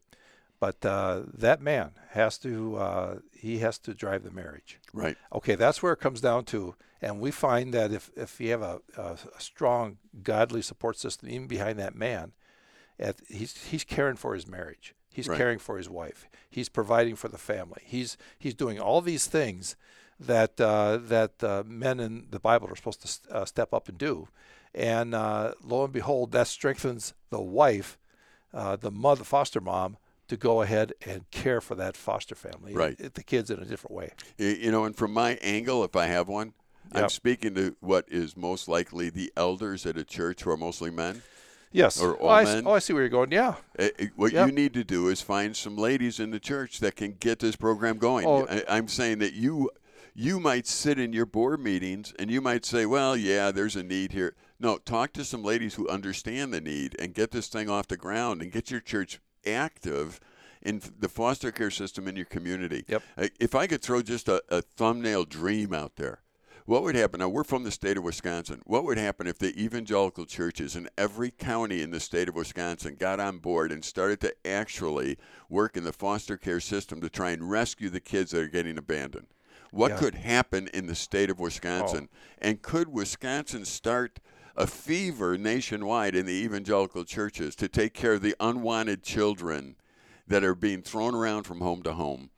But 0.59 0.83
uh, 0.85 1.23
that 1.33 1.61
man 1.61 1.91
has 2.11 2.39
to, 2.39 2.77
uh, 2.77 3.15
he 3.31 3.59
has 3.59 3.77
to 3.79 3.93
drive 3.93 4.23
the 4.23 4.31
marriage. 4.31 4.79
Right. 4.91 5.15
Okay, 5.31 5.55
that's 5.55 5.83
where 5.83 5.93
it 5.93 5.99
comes 5.99 6.21
down 6.21 6.45
to. 6.45 6.73
And 6.99 7.19
we 7.19 7.29
find 7.29 7.73
that 7.75 7.91
if, 7.91 8.09
if 8.15 8.39
you 8.41 8.49
have 8.51 8.63
a, 8.63 8.81
a, 8.97 9.17
a 9.37 9.39
strong, 9.39 9.97
godly 10.23 10.63
support 10.63 10.97
system, 10.97 11.29
even 11.29 11.47
behind 11.47 11.77
that 11.77 11.95
man, 11.95 12.31
at, 12.97 13.17
he's, 13.27 13.65
he's 13.65 13.83
caring 13.83 14.15
for 14.15 14.33
his 14.33 14.47
marriage. 14.47 14.95
He's 15.17 15.27
Right. 15.27 15.37
caring 15.39 15.57
for 15.57 15.77
his 15.77 15.89
wife. 15.89 16.27
He's 16.47 16.69
providing 16.69 17.15
for 17.15 17.27
the 17.27 17.39
family. 17.39 17.81
He's, 17.83 18.17
he's 18.37 18.53
doing 18.53 18.79
all 18.79 19.01
these 19.01 19.25
things 19.25 19.75
that, 20.19 20.61
uh, 20.61 20.97
that 20.97 21.43
uh, 21.43 21.63
men 21.65 21.99
in 21.99 22.27
the 22.29 22.39
Bible 22.39 22.67
are 22.69 22.75
supposed 22.75 23.01
to 23.01 23.07
s- 23.07 23.21
uh, 23.31 23.43
step 23.43 23.73
up 23.73 23.89
and 23.89 23.97
do. 23.97 24.27
And 24.75 25.15
uh, 25.15 25.53
lo 25.63 25.83
and 25.85 25.91
behold, 25.91 26.33
that 26.33 26.45
strengthens 26.45 27.15
the 27.31 27.41
wife, 27.41 27.97
uh, 28.53 28.75
the 28.75 28.91
mother, 28.91 29.23
foster 29.23 29.59
mom, 29.59 29.97
to 30.27 30.37
go 30.37 30.61
ahead 30.61 30.93
and 31.03 31.27
care 31.31 31.61
for 31.61 31.73
that 31.73 31.97
foster 31.97 32.35
family, 32.35 32.75
Right. 32.75 32.95
the 33.15 33.23
kids 33.23 33.49
in 33.49 33.57
a 33.59 33.65
different 33.65 33.95
way. 33.95 34.11
You 34.37 34.69
know, 34.69 34.83
and 34.85 34.95
from 34.95 35.13
my 35.13 35.31
angle, 35.41 35.83
if 35.83 35.95
I 35.95 36.05
have 36.05 36.27
one, 36.27 36.53
I'm 36.93 37.09
speaking 37.09 37.55
to 37.55 37.75
what 37.79 38.05
is 38.07 38.37
most 38.37 38.67
likely 38.67 39.09
the 39.09 39.33
elders 39.35 39.83
at 39.87 39.97
a 39.97 40.03
church 40.03 40.43
who 40.43 40.51
are 40.51 40.57
mostly 40.57 40.91
men. 40.91 41.23
Yes. 41.71 41.99
Or 42.01 42.13
oh, 42.15 42.25
all 42.25 42.29
I, 42.29 42.41
s- 42.43 42.47
men? 42.55 42.63
oh, 42.67 42.71
I 42.71 42.79
see 42.79 42.93
where 42.93 43.01
you're 43.03 43.09
going. 43.09 43.31
Yeah. 43.31 43.55
Uh, 43.77 43.89
What 44.15 44.31
Yep. 44.33 44.47
you 44.47 44.53
need 44.53 44.73
to 44.73 44.83
do 44.83 45.09
is 45.09 45.21
find 45.21 45.55
some 45.55 45.75
ladies 45.75 46.19
in 46.19 46.31
the 46.31 46.39
church 46.39 46.79
that 46.79 46.95
can 46.95 47.13
get 47.19 47.39
this 47.39 47.55
program 47.55 47.97
going. 47.97 48.25
Oh. 48.25 48.47
I, 48.49 48.63
I'm 48.69 48.87
saying 48.87 49.19
that 49.19 49.33
you 49.33 49.69
you 50.19 50.39
might 50.39 50.65
sit 50.65 50.97
in 50.97 51.13
your 51.13 51.27
board 51.27 51.59
meetings 51.59 52.11
and 52.17 52.31
you 52.31 52.41
might 52.41 52.65
say, 52.65 52.85
"Well, 52.85 53.15
yeah, 53.15 53.51
there's 53.51 53.75
a 53.75 53.83
need 53.83 54.13
here." 54.13 54.35
No, 54.59 54.77
talk 54.79 55.13
to 55.13 55.23
some 55.23 55.43
ladies 55.43 55.75
who 55.75 55.87
understand 55.87 56.51
the 56.51 56.61
need 56.61 56.95
and 56.97 57.13
get 57.13 57.29
this 57.31 57.47
thing 57.47 57.69
off 57.69 57.87
the 57.87 57.97
ground 57.97 58.41
and 58.41 58.51
get 58.51 58.71
your 58.71 58.79
church 58.79 59.19
active 59.45 60.19
in 60.63 60.81
the 60.99 61.07
foster 61.09 61.51
care 61.51 61.69
system 61.69 62.07
in 62.07 62.15
your 62.15 62.25
community. 62.25 62.83
Yep. 62.87 63.03
If 63.39 63.53
I 63.53 63.67
could 63.67 63.83
throw 63.83 64.01
just 64.01 64.27
a, 64.27 64.41
a 64.49 64.63
thumbnail 64.63 65.25
dream 65.25 65.71
out 65.73 65.97
there, 65.97 66.21
what 66.67 66.83
would 66.83 66.95
happen? 66.95 67.21
Now, 67.21 67.29
we're 67.29 67.45
from 67.45 67.63
the 67.63 67.71
state 67.71 67.95
of 67.97 68.03
Wisconsin. 68.03 68.61
What 68.65 68.83
would 68.83 68.97
happen 68.97 69.25
if 69.25 69.39
the 69.39 69.57
evangelical 69.57 70.25
churches 70.25 70.75
in 70.75 70.89
every 70.97 71.31
county 71.31 71.81
in 71.81 71.91
the 71.91 71.99
state 72.01 72.27
of 72.27 72.35
Wisconsin 72.35 72.97
got 72.99 73.21
on 73.21 73.37
board 73.37 73.71
and 73.71 73.83
started 73.83 74.19
to 74.19 74.35
actually 74.45 75.17
work 75.49 75.77
in 75.77 75.85
the 75.85 75.93
foster 75.93 76.35
care 76.35 76.59
system 76.59 76.99
to 76.99 77.09
try 77.09 77.31
and 77.31 77.49
rescue 77.49 77.89
the 77.89 78.01
kids 78.01 78.31
that 78.31 78.41
are 78.41 78.47
getting 78.49 78.77
abandoned? 78.77 79.27
What 79.71 79.91
Yeah. 79.91 79.97
could 79.97 80.15
happen 80.15 80.67
in 80.73 80.87
the 80.87 80.95
state 80.95 81.29
of 81.29 81.39
Wisconsin? 81.39 82.09
Oh. 82.11 82.17
And 82.39 82.61
could 82.61 82.89
Wisconsin 82.89 83.63
start 83.63 84.19
a 84.57 84.67
fever 84.67 85.37
nationwide 85.37 86.15
in 86.15 86.25
the 86.25 86.43
evangelical 86.43 87.05
churches 87.05 87.55
to 87.55 87.69
take 87.69 87.93
care 87.93 88.13
of 88.13 88.21
the 88.21 88.35
unwanted 88.41 89.03
children 89.03 89.77
that 90.27 90.43
are 90.43 90.55
being 90.55 90.81
thrown 90.81 91.15
around 91.15 91.43
from 91.43 91.61
home 91.61 91.81
to 91.83 91.93
home? 91.93 92.29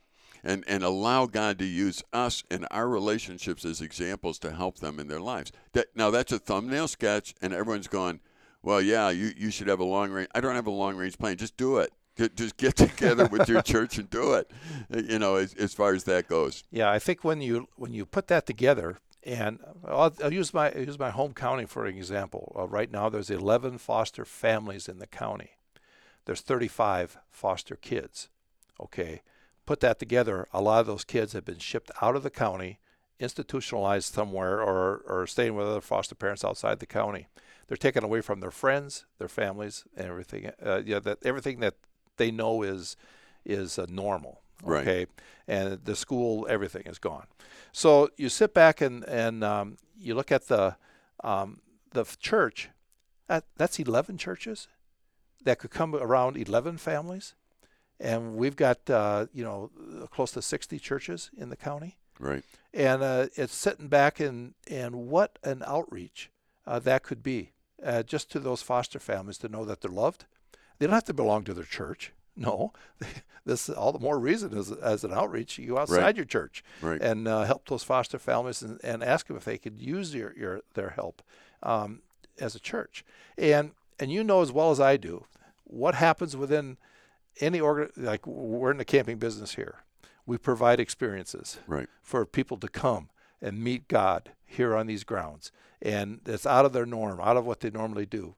And, 0.44 0.64
and 0.68 0.84
allow 0.84 1.26
God 1.26 1.60
to 1.60 1.66
use 1.66 2.04
us 2.14 2.44
and 2.50 2.66
our 2.72 2.88
relationships 2.88 3.66
as 3.66 3.82
examples 3.82 4.40
to 4.40 4.52
help 4.52 4.80
them 4.80 5.00
in 5.00 5.08
their 5.08 5.20
lives. 5.20 5.52
That 5.74 5.88
now 5.96 6.10
that's 6.12 6.32
a 6.32 6.40
thumbnail 6.40 6.88
sketch, 6.88 7.36
and 7.42 7.54
everyone's 7.54 7.88
going, 7.88 8.20
"Well, 8.62 8.82
yeah, 8.82 9.10
you, 9.10 9.32
you 9.38 9.52
should 9.52 9.68
have 9.68 9.80
a 9.80 9.86
long 9.86 10.12
range." 10.12 10.30
I 10.34 10.42
don't 10.42 10.56
have 10.56 10.68
a 10.68 10.72
long 10.72 10.96
range 10.96 11.18
plan. 11.18 11.38
Just 11.38 11.58
do 11.58 11.78
it. 11.78 11.92
Just 12.36 12.58
get 12.58 12.76
together 12.88 13.28
with 13.28 13.48
your 13.48 13.62
church 13.62 13.98
and 13.98 14.10
do 14.10 14.34
it. 14.34 14.52
Uh, 14.94 15.00
You 15.00 15.20
know, 15.20 15.36
as, 15.36 15.54
as 15.54 15.74
far 15.74 15.94
as 15.94 16.04
that 16.06 16.28
goes. 16.28 16.64
Yeah, 16.72 16.92
I 16.92 17.00
think 17.00 17.24
when 17.24 17.42
you 17.42 17.68
when 17.76 17.94
you 17.94 18.06
put 18.06 18.28
that 18.28 18.46
together, 18.46 18.98
and 19.24 19.60
I'll, 19.88 20.14
I'll 20.24 20.34
use 20.34 20.54
my 20.54 20.72
I'll 20.72 20.86
use 20.86 21.00
my 21.00 21.12
home 21.12 21.34
county 21.34 21.66
for 21.66 21.86
an 21.86 21.98
example. 21.98 22.56
Uh, 22.58 22.68
right 22.68 22.92
now, 22.92 23.10
there's 23.10 23.30
11 23.30 23.78
foster 23.78 24.26
families 24.26 24.90
in 24.90 25.00
the 25.00 25.08
county. 25.08 25.52
There's 26.26 26.42
35 26.42 27.18
foster 27.30 27.76
kids. 27.76 28.30
Okay, 28.82 29.22
put 29.70 29.82
that 29.82 30.00
together. 30.00 30.48
A 30.52 30.62
lot 30.62 30.80
of 30.80 30.88
those 30.88 31.04
kids 31.04 31.34
have 31.34 31.46
been 31.46 31.60
shipped 31.60 31.92
out 32.02 32.16
of 32.16 32.24
the 32.24 32.32
county, 32.32 32.80
institutionalized 33.20 34.12
somewhere, 34.12 34.60
or 34.64 35.04
or 35.06 35.28
staying 35.28 35.54
with 35.54 35.68
other 35.68 35.80
foster 35.80 36.16
parents 36.16 36.44
outside 36.44 36.80
the 36.80 36.88
county. 36.88 37.28
They're 37.68 37.78
taken 37.78 38.04
away 38.04 38.22
from 38.22 38.40
their 38.40 38.50
friends, 38.50 39.06
their 39.20 39.28
families, 39.28 39.86
and 39.96 40.08
everything. 40.08 40.50
Uh, 40.66 40.82
yeah, 40.84 40.98
that 41.02 41.20
everything 41.24 41.60
that 41.60 41.76
they 42.18 42.32
know 42.32 42.64
is 42.64 42.98
is 43.46 43.78
uh, 43.78 43.86
normal. 43.88 44.42
Right. 44.64 45.08
And 45.48 45.86
the 45.86 45.96
school, 45.96 46.48
everything 46.50 46.88
is 46.88 46.98
gone. 46.98 47.28
So 47.72 48.10
you 48.18 48.30
sit 48.30 48.56
back 48.56 48.82
and 48.82 49.04
and 49.04 49.44
um, 49.44 49.78
you 49.96 50.16
look 50.16 50.32
at 50.32 50.48
the 50.48 50.78
um, 51.24 51.62
the 51.92 52.06
church. 52.20 52.70
That, 53.28 53.46
that's 53.56 53.78
11 53.78 54.18
churches 54.18 54.68
that 55.44 55.60
could 55.60 55.70
come 55.70 55.94
around 55.94 56.38
11 56.38 56.80
families, 56.80 57.36
and 58.00 58.36
we've 58.36 58.56
got 58.56 58.90
uh, 58.90 59.26
you 59.34 59.44
know 59.44 59.70
close 60.12 60.32
to 60.32 60.42
60 60.42 60.80
churches 60.80 61.30
in 61.38 61.50
the 61.50 61.58
county 61.58 61.98
Right. 62.20 62.44
and 62.74 63.02
uh, 63.02 63.28
it's 63.36 63.56
sitting 63.56 63.88
back 63.88 64.20
and 64.20 64.54
and 64.70 64.96
what 65.10 65.40
an 65.44 65.64
outreach 65.66 66.30
uh, 66.68 66.80
that 66.80 67.04
could 67.04 67.24
be 67.24 67.52
uh, 67.84 68.04
just 68.04 68.30
to 68.32 68.40
those 68.40 68.62
foster 68.62 69.00
families 69.00 69.38
to 69.40 69.48
know 69.50 69.64
that 69.66 69.82
they're 69.82 69.90
loved. 69.92 70.26
They 70.78 70.86
don't 70.86 70.94
have 70.94 71.06
to 71.06 71.14
belong 71.14 71.44
to 71.46 71.54
their 71.54 71.64
church. 71.64 72.12
No, 72.36 72.74
this 73.46 73.70
all 73.70 73.92
the 73.92 74.00
more 74.00 74.20
reason 74.20 74.58
as 74.58 74.72
as 74.72 75.04
an 75.04 75.14
outreach. 75.14 75.58
You 75.58 75.78
outside 75.80 75.98
Right. 76.02 76.16
your 76.18 76.26
church 76.26 76.64
Right. 76.82 77.02
and 77.02 77.28
uh, 77.28 77.44
help 77.46 77.68
those 77.68 77.84
foster 77.84 78.20
families 78.20 78.62
and, 78.62 78.80
and 78.84 79.04
ask 79.04 79.28
them 79.28 79.38
if 79.38 79.46
they 79.46 79.58
could 79.58 79.80
use 79.80 80.14
your, 80.14 80.34
your 80.38 80.62
their 80.74 80.90
help. 80.92 81.22
Um, 81.64 82.02
as 82.40 82.56
a 82.56 82.60
church. 82.60 83.04
And 83.38 83.72
and 84.00 84.12
you 84.12 84.24
know 84.24 84.42
as 84.42 84.52
well 84.52 84.72
as 84.72 84.80
I 84.80 84.96
do 84.98 85.26
what 85.66 85.96
happens 85.96 86.36
within 86.38 86.78
any 87.40 87.60
organ 87.60 87.90
like 87.98 88.26
we're 88.28 88.72
in 88.72 88.78
the 88.78 88.86
camping 88.86 89.18
business 89.18 89.56
here. 89.56 89.84
We 90.26 90.38
provide 90.38 90.80
experiences 90.80 91.58
Right. 91.68 91.88
for 92.02 92.26
people 92.26 92.58
to 92.58 92.68
come 92.68 93.10
and 93.42 93.64
meet 93.64 93.88
God 93.88 94.32
here 94.46 94.76
on 94.76 94.88
these 94.88 95.04
grounds. 95.04 95.52
And 95.82 96.20
it's 96.26 96.46
out 96.46 96.66
of 96.66 96.74
their 96.74 96.86
norm, 96.86 97.20
out 97.22 97.38
of 97.38 97.46
what 97.46 97.62
they 97.62 97.70
normally 97.72 98.06
do. 98.06 98.36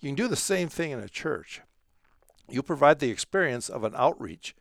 You 0.00 0.08
can 0.08 0.14
do 0.14 0.28
the 0.28 0.36
same 0.36 0.68
thing 0.68 0.90
in 0.90 1.00
a 1.00 1.08
church. 1.08 1.62
You 2.48 2.62
provide 2.62 2.98
the 2.98 3.10
experience 3.10 3.68
of 3.68 3.82
an 3.84 3.94
outreach, 3.96 4.54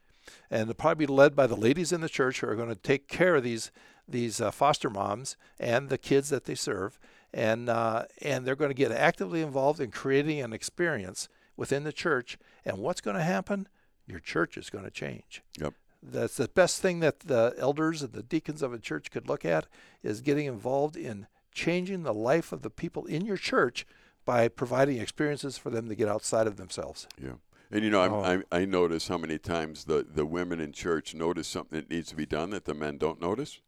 and 0.50 0.68
they'll 0.68 0.76
probably 0.76 1.06
be 1.06 1.12
led 1.12 1.36
by 1.36 1.46
the 1.48 1.56
ladies 1.56 1.92
in 1.92 2.02
the 2.02 2.10
church 2.10 2.40
who 2.40 2.48
are 2.48 2.56
going 2.56 2.70
to 2.70 2.76
take 2.76 3.08
care 3.08 3.36
of 3.36 3.44
these 3.44 3.72
these 4.08 4.42
uh, 4.42 4.52
foster 4.52 4.90
moms 4.90 5.38
and 5.60 5.90
the 5.90 5.98
kids 5.98 6.30
that 6.30 6.46
they 6.46 6.56
serve, 6.56 7.00
and 7.34 7.70
uh, 7.70 8.04
and 8.22 8.46
they're 8.46 8.56
going 8.56 8.70
to 8.70 8.76
get 8.76 8.92
actively 8.92 9.42
involved 9.42 9.80
in 9.80 9.90
creating 9.92 10.42
an 10.42 10.54
experience 10.54 11.30
within 11.56 11.84
the 11.84 11.94
church. 11.94 12.38
And 12.66 12.78
what's 12.78 13.02
going 13.02 13.16
to 13.18 13.24
happen? 13.24 13.68
Your 14.08 14.20
church 14.20 14.58
is 14.58 14.70
going 14.70 14.84
to 14.84 14.92
change. 14.92 15.42
Yep. 15.60 15.74
That's 16.04 16.38
the 16.38 16.48
best 16.48 16.82
thing 16.82 17.00
that 17.02 17.22
the 17.22 17.54
elders 17.58 18.02
and 18.02 18.14
the 18.14 18.24
deacons 18.24 18.62
of 18.62 18.74
a 18.74 18.80
church 18.80 19.12
could 19.12 19.28
look 19.28 19.46
at 19.46 19.68
is 20.02 20.22
getting 20.22 20.48
involved 20.48 20.98
in 20.98 21.28
changing 21.54 22.04
the 22.04 22.14
life 22.14 22.52
of 22.52 22.62
the 22.64 22.70
people 22.70 23.06
in 23.06 23.26
your 23.26 23.38
church 23.38 23.86
by 24.26 24.48
providing 24.48 24.98
experiences 25.00 25.58
for 25.58 25.70
them 25.70 25.88
to 25.90 25.96
get 25.96 26.08
outside 26.08 26.48
of 26.48 26.58
themselves. 26.58 27.08
Yeah. 27.22 27.34
And 27.70 27.84
you 27.84 27.90
know, 27.90 28.02
Oh. 28.02 28.44
I 28.52 28.58
I 28.62 28.66
notice 28.66 29.08
how 29.08 29.18
many 29.18 29.38
times 29.38 29.86
the 29.86 30.06
the 30.10 30.26
women 30.26 30.60
in 30.60 30.72
church 30.74 31.14
notice 31.14 31.48
something 31.48 31.80
that 31.80 31.90
needs 31.90 32.10
to 32.10 32.16
be 32.16 32.26
done 32.26 32.50
that 32.50 32.66
the 32.66 32.74
men 32.74 32.98
don't 32.98 33.22
notice. 33.22 33.60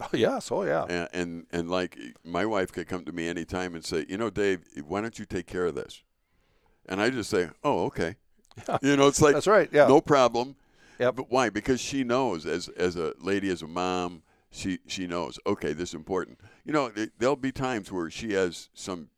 Oh 0.00 0.08
yes, 0.12 0.50
oh 0.50 0.64
yeah. 0.64 0.84
And, 0.88 1.08
and 1.12 1.46
and 1.52 1.70
like 1.70 1.96
my 2.24 2.44
wife 2.46 2.72
could 2.72 2.88
come 2.88 3.04
to 3.04 3.12
me 3.12 3.28
anytime 3.28 3.74
and 3.74 3.84
say, 3.84 4.04
you 4.08 4.16
know, 4.16 4.30
Dave, 4.30 4.60
why 4.84 5.00
don't 5.00 5.18
you 5.18 5.24
take 5.26 5.46
care 5.46 5.66
of 5.66 5.74
this? 5.74 6.02
And 6.86 7.00
I 7.00 7.10
just 7.10 7.30
say, 7.30 7.50
oh, 7.62 7.84
okay. 7.84 8.16
Yeah. 8.68 8.78
You 8.82 8.96
know, 8.96 9.06
it's 9.08 9.20
like 9.22 9.34
That's 9.34 9.46
right. 9.46 9.68
Yeah. 9.72 9.86
no 9.88 10.00
problem. 10.00 10.56
Yep. 10.98 11.16
But 11.16 11.30
why? 11.30 11.48
Because 11.50 11.80
she 11.80 12.04
knows, 12.04 12.44
as 12.46 12.68
as 12.68 12.96
a 12.96 13.14
lady, 13.20 13.48
as 13.50 13.62
a 13.62 13.66
mom, 13.66 14.22
she 14.50 14.78
she 14.86 15.06
knows. 15.06 15.38
Okay, 15.46 15.72
this 15.72 15.90
is 15.90 15.94
important. 15.94 16.38
You 16.64 16.72
know, 16.72 16.90
th- 16.90 17.10
there'll 17.18 17.36
be 17.36 17.50
times 17.52 17.90
where 17.90 18.10
she 18.10 18.32
has 18.34 18.68
some. 18.74 19.08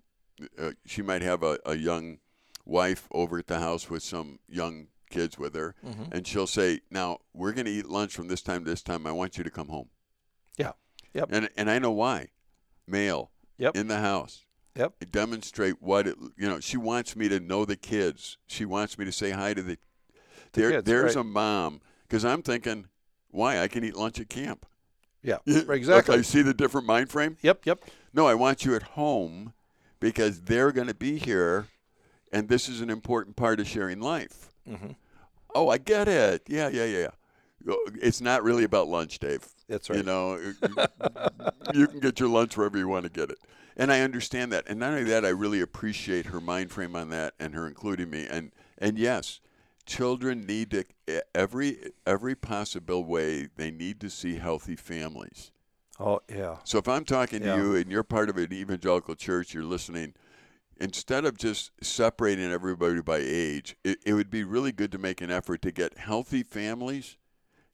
Uh, 0.58 0.70
she 0.86 1.02
might 1.02 1.22
have 1.22 1.42
a, 1.42 1.58
a 1.66 1.74
young 1.76 2.18
wife 2.64 3.06
over 3.12 3.38
at 3.38 3.46
the 3.46 3.58
house 3.60 3.90
with 3.90 4.02
some 4.02 4.38
young 4.48 4.86
kids 5.10 5.38
with 5.38 5.54
her, 5.54 5.74
Mhm. 5.84 6.12
and 6.12 6.26
she'll 6.26 6.46
say, 6.46 6.80
"Now 6.90 7.18
we're 7.32 7.52
going 7.52 7.66
to 7.66 7.70
eat 7.72 7.86
lunch 7.86 8.14
from 8.14 8.28
this 8.28 8.40
time 8.42 8.64
to 8.64 8.70
this 8.70 8.82
time. 8.82 9.06
I 9.06 9.12
want 9.12 9.36
you 9.36 9.44
to 9.44 9.50
come 9.50 9.68
home." 9.68 9.88
Yeah. 10.56 10.72
Yep. 11.12 11.28
And 11.32 11.48
and 11.56 11.70
I 11.70 11.78
know 11.78 11.92
why. 11.92 12.28
Male. 12.86 13.30
Yep. 13.58 13.76
In 13.76 13.88
the 13.88 13.98
house. 13.98 14.44
Yep. 14.76 14.94
Demonstrate 15.10 15.80
what 15.80 16.06
it. 16.06 16.16
You 16.36 16.48
know, 16.48 16.60
she 16.60 16.76
wants 16.76 17.14
me 17.14 17.28
to 17.28 17.40
know 17.40 17.64
the 17.64 17.76
kids. 17.76 18.38
She 18.46 18.64
wants 18.64 18.98
me 18.98 19.04
to 19.04 19.12
say 19.12 19.30
hi 19.30 19.54
to 19.54 19.62
the. 19.62 19.78
The 20.52 20.60
there, 20.60 20.70
kids, 20.70 20.84
there's 20.84 21.16
right. 21.16 21.20
a 21.22 21.24
mom 21.24 21.80
because 22.02 22.24
I'm 22.24 22.42
thinking, 22.42 22.86
why? 23.30 23.60
I 23.60 23.68
can 23.68 23.84
eat 23.84 23.96
lunch 23.96 24.20
at 24.20 24.28
camp. 24.28 24.66
Yeah. 25.22 25.38
Exactly. 25.46 26.16
I 26.16 26.22
see 26.22 26.42
the 26.42 26.54
different 26.54 26.86
mind 26.86 27.10
frame. 27.10 27.36
Yep. 27.42 27.66
Yep. 27.66 27.80
No, 28.12 28.26
I 28.26 28.34
want 28.34 28.64
you 28.64 28.74
at 28.76 28.82
home 28.82 29.54
because 29.98 30.42
they're 30.42 30.70
going 30.70 30.86
to 30.86 30.94
be 30.94 31.18
here, 31.18 31.66
and 32.32 32.48
this 32.48 32.68
is 32.68 32.80
an 32.80 32.90
important 32.90 33.36
part 33.36 33.58
of 33.58 33.66
sharing 33.66 34.00
life. 34.00 34.50
hmm 34.68 34.92
Oh, 35.56 35.68
I 35.68 35.78
get 35.78 36.08
it. 36.08 36.42
Yeah, 36.48 36.68
yeah, 36.68 36.84
yeah. 36.84 37.08
yeah. 37.66 37.74
It's 38.02 38.20
not 38.20 38.42
really 38.42 38.64
about 38.64 38.88
lunch, 38.88 39.20
Dave. 39.20 39.46
That's 39.68 39.88
right. 39.88 39.98
You 39.98 40.02
know, 40.02 40.36
you 41.74 41.86
can 41.86 42.00
get 42.00 42.18
your 42.18 42.28
lunch 42.28 42.56
wherever 42.56 42.76
you 42.76 42.88
want 42.88 43.04
to 43.04 43.10
get 43.10 43.30
it. 43.30 43.38
And 43.76 43.92
I 43.92 44.00
understand 44.00 44.52
that. 44.52 44.64
And 44.68 44.78
not 44.78 44.90
only 44.90 45.04
that, 45.04 45.24
I 45.24 45.30
really 45.30 45.60
appreciate 45.60 46.26
her 46.26 46.40
mind 46.40 46.70
frame 46.70 46.94
on 46.94 47.08
that 47.10 47.34
and 47.40 47.54
her 47.54 47.66
including 47.66 48.10
me. 48.10 48.26
And 48.30 48.52
and 48.78 48.98
yes, 48.98 49.40
children 49.86 50.46
need 50.46 50.70
to 50.70 50.84
every 51.34 51.92
every 52.06 52.34
possible 52.34 53.04
way 53.04 53.48
they 53.56 53.70
need 53.70 54.00
to 54.00 54.10
see 54.10 54.36
healthy 54.36 54.76
families. 54.76 55.50
Oh 55.98 56.20
yeah. 56.28 56.56
So 56.64 56.78
if 56.78 56.88
I'm 56.88 57.04
talking 57.04 57.42
Yeah. 57.42 57.52
to 57.52 57.56
you 57.56 57.74
and 57.76 57.90
you're 57.90 58.02
part 58.04 58.28
of 58.28 58.36
an 58.36 58.52
evangelical 58.52 59.14
church, 59.14 59.54
you're 59.54 59.64
listening, 59.64 60.14
instead 60.80 61.24
of 61.24 61.36
just 61.38 61.70
separating 61.82 62.50
everybody 62.50 63.00
by 63.00 63.18
age, 63.22 63.76
it, 63.84 63.98
it 64.04 64.14
would 64.14 64.30
be 64.30 64.44
really 64.44 64.72
good 64.72 64.92
to 64.92 64.98
make 64.98 65.20
an 65.20 65.30
effort 65.30 65.62
to 65.62 65.72
get 65.72 65.98
healthy 65.98 66.42
families 66.42 67.16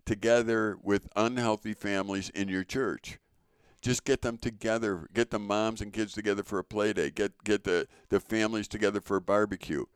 together 0.05 0.77
with 0.83 1.09
unhealthy 1.17 1.75
families 1.75 2.31
in 2.31 2.49
your 2.49 2.65
church. 2.65 3.19
Just 3.83 4.05
get 4.05 4.23
them 4.23 4.37
together. 4.37 5.09
Get 5.15 5.31
the 5.31 5.39
moms 5.39 5.81
and 5.81 5.93
kids 5.93 6.13
together 6.13 6.43
for 6.43 6.59
a 6.59 6.65
play 6.65 6.93
day. 6.93 7.11
Get 7.11 7.33
get 7.45 7.65
the, 7.65 7.87
the 8.11 8.21
families 8.21 8.69
together 8.69 9.01
for 9.01 9.17
a 9.17 9.21
barbecue. 9.21 9.87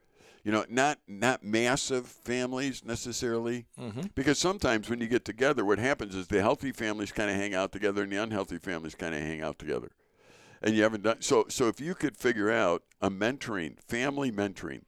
You 0.42 0.52
know, 0.52 0.64
not 0.68 0.98
not 1.06 1.42
massive 1.42 2.06
families 2.06 2.84
necessarily, 2.84 3.66
hmm 3.78 4.02
because 4.14 4.38
sometimes 4.38 4.88
when 4.88 5.00
you 5.00 5.06
get 5.06 5.24
together, 5.24 5.64
what 5.64 5.78
happens 5.78 6.14
is 6.14 6.28
the 6.28 6.40
healthy 6.40 6.70
families 6.70 7.12
kind 7.12 7.30
of 7.30 7.36
hang 7.36 7.54
out 7.54 7.72
together, 7.72 8.02
and 8.02 8.12
the 8.12 8.22
unhealthy 8.22 8.58
families 8.58 8.94
kind 8.94 9.14
of 9.14 9.20
hang 9.20 9.40
out 9.40 9.58
together. 9.58 9.90
And 10.62 10.74
you 10.74 10.82
haven't 10.82 11.02
done 11.02 11.20
so. 11.20 11.46
So 11.48 11.68
if 11.68 11.80
you 11.80 11.94
could 11.94 12.16
figure 12.16 12.50
out 12.50 12.82
a 13.02 13.10
mentoring, 13.10 13.78
family 13.80 14.30
mentoring, 14.30 14.82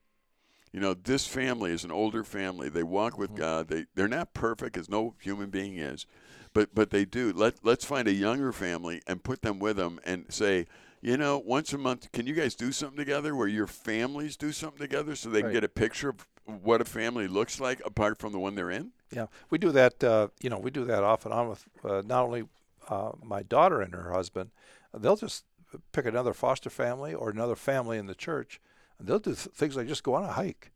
you 0.72 0.80
know, 0.80 0.94
this 0.94 1.26
family 1.26 1.72
is 1.72 1.84
an 1.84 1.90
older 1.90 2.22
family. 2.22 2.68
They 2.68 2.82
walk 2.82 3.18
with 3.18 3.34
God. 3.34 3.68
They 3.68 3.86
they're 3.94 4.08
not 4.08 4.32
perfect, 4.34 4.76
as 4.76 4.88
no 4.88 5.14
human 5.20 5.50
being 5.50 5.76
is, 5.76 6.06
but 6.56 6.74
but 6.74 6.88
they 6.90 7.04
do. 7.04 7.32
Let 7.34 7.56
let's 7.62 7.84
find 7.84 8.08
a 8.08 8.12
younger 8.12 8.50
family 8.50 9.02
and 9.06 9.22
put 9.22 9.42
them 9.42 9.58
with 9.58 9.76
them 9.76 10.00
and 10.04 10.24
say. 10.32 10.66
You 11.02 11.16
know, 11.18 11.38
once 11.38 11.72
a 11.72 11.78
month, 11.78 12.10
can 12.10 12.26
you 12.26 12.32
guys 12.34 12.56
do 12.56 12.72
something 12.72 12.96
together 12.96 13.36
where 13.36 13.46
your 13.46 13.66
families 13.68 14.36
do 14.36 14.50
something 14.50 14.80
together 14.80 15.14
so 15.14 15.28
they 15.28 15.42
can 15.42 15.52
get 15.52 15.62
a 15.62 15.68
picture 15.68 16.08
of 16.08 16.26
what 16.64 16.80
a 16.80 16.84
family 16.84 17.28
looks 17.28 17.60
like 17.60 17.80
apart 17.84 18.18
from 18.18 18.32
the 18.32 18.38
one 18.40 18.54
they're 18.56 18.70
in? 18.72 18.90
Yeah, 19.12 19.26
we 19.50 19.58
do 19.58 19.70
that. 19.72 20.02
Uh, 20.02 20.28
you 20.40 20.50
know, 20.50 20.58
we 20.58 20.70
do 20.70 20.84
that 20.86 21.04
off 21.04 21.24
and 21.24 21.32
on 21.34 21.50
with 21.50 21.64
uh, 21.84 22.02
not 22.04 22.24
only 22.24 22.48
uh, 22.88 23.12
my 23.22 23.42
daughter 23.44 23.82
and 23.82 23.94
her 23.94 24.10
husband. 24.10 24.50
They'll 24.94 25.16
just 25.16 25.44
pick 25.92 26.06
another 26.06 26.32
foster 26.32 26.70
family 26.70 27.14
or 27.14 27.30
another 27.30 27.56
family 27.56 27.98
in 27.98 28.06
the 28.06 28.14
church, 28.14 28.58
and 28.98 29.06
they'll 29.06 29.20
do 29.20 29.34
th- 29.34 29.54
things 29.54 29.76
like 29.76 29.86
just 29.86 30.02
go 30.02 30.14
on 30.14 30.24
a 30.24 30.32
hike 30.32 30.72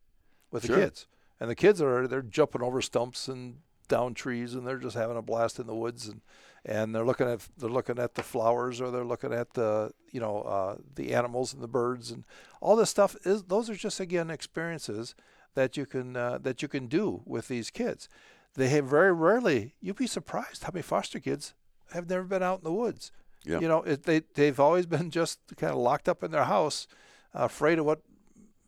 with 0.52 0.66
Sure. 0.66 0.76
the 0.76 0.82
kids. 0.82 1.06
And 1.40 1.50
the 1.50 1.56
kids 1.56 1.80
are 1.82 2.06
they're 2.06 2.22
jumping 2.22 2.62
over 2.62 2.80
stumps 2.82 3.26
and 3.26 3.56
down 3.90 4.14
trees, 4.14 4.54
and 4.54 4.66
they're 4.66 4.78
just 4.78 4.96
having 4.96 5.18
a 5.18 5.22
blast 5.22 5.58
in 5.58 5.66
the 5.66 5.74
woods, 5.74 6.08
and 6.08 6.22
and 6.64 6.94
they're 6.94 7.04
looking 7.04 7.28
at 7.28 7.46
they're 7.58 7.68
looking 7.68 7.98
at 7.98 8.14
the 8.14 8.22
flowers 8.22 8.80
or 8.80 8.90
they're 8.90 9.04
looking 9.04 9.32
at 9.32 9.54
the 9.54 9.92
you 10.10 10.20
know 10.20 10.40
uh, 10.42 10.76
the 10.94 11.14
animals 11.14 11.52
and 11.52 11.62
the 11.62 11.68
birds 11.68 12.10
and 12.10 12.24
all 12.60 12.76
this 12.76 12.90
stuff 12.90 13.16
is 13.24 13.44
those 13.44 13.68
are 13.68 13.74
just 13.74 14.00
again 14.00 14.30
experiences 14.30 15.14
that 15.54 15.76
you 15.76 15.86
can 15.86 16.16
uh, 16.16 16.38
that 16.38 16.62
you 16.62 16.68
can 16.68 16.86
do 16.86 17.22
with 17.26 17.48
these 17.48 17.70
kids. 17.70 18.08
They 18.54 18.68
have 18.70 18.86
very 18.86 19.12
rarely. 19.12 19.74
You'd 19.80 19.96
be 19.96 20.06
surprised 20.06 20.64
how 20.64 20.70
many 20.72 20.82
foster 20.82 21.20
kids 21.20 21.54
have 21.92 22.08
never 22.08 22.24
been 22.24 22.42
out 22.42 22.58
in 22.58 22.64
the 22.64 22.72
woods. 22.72 23.12
Yeah. 23.44 23.60
You 23.60 23.68
know, 23.68 23.82
it, 23.82 24.04
they 24.04 24.22
they've 24.34 24.60
always 24.60 24.86
been 24.86 25.10
just 25.20 25.40
kind 25.56 25.72
of 25.72 25.78
locked 25.78 26.08
up 26.08 26.22
in 26.22 26.30
their 26.30 26.44
house, 26.44 26.86
afraid 27.32 27.78
of 27.78 27.86
what 27.86 28.02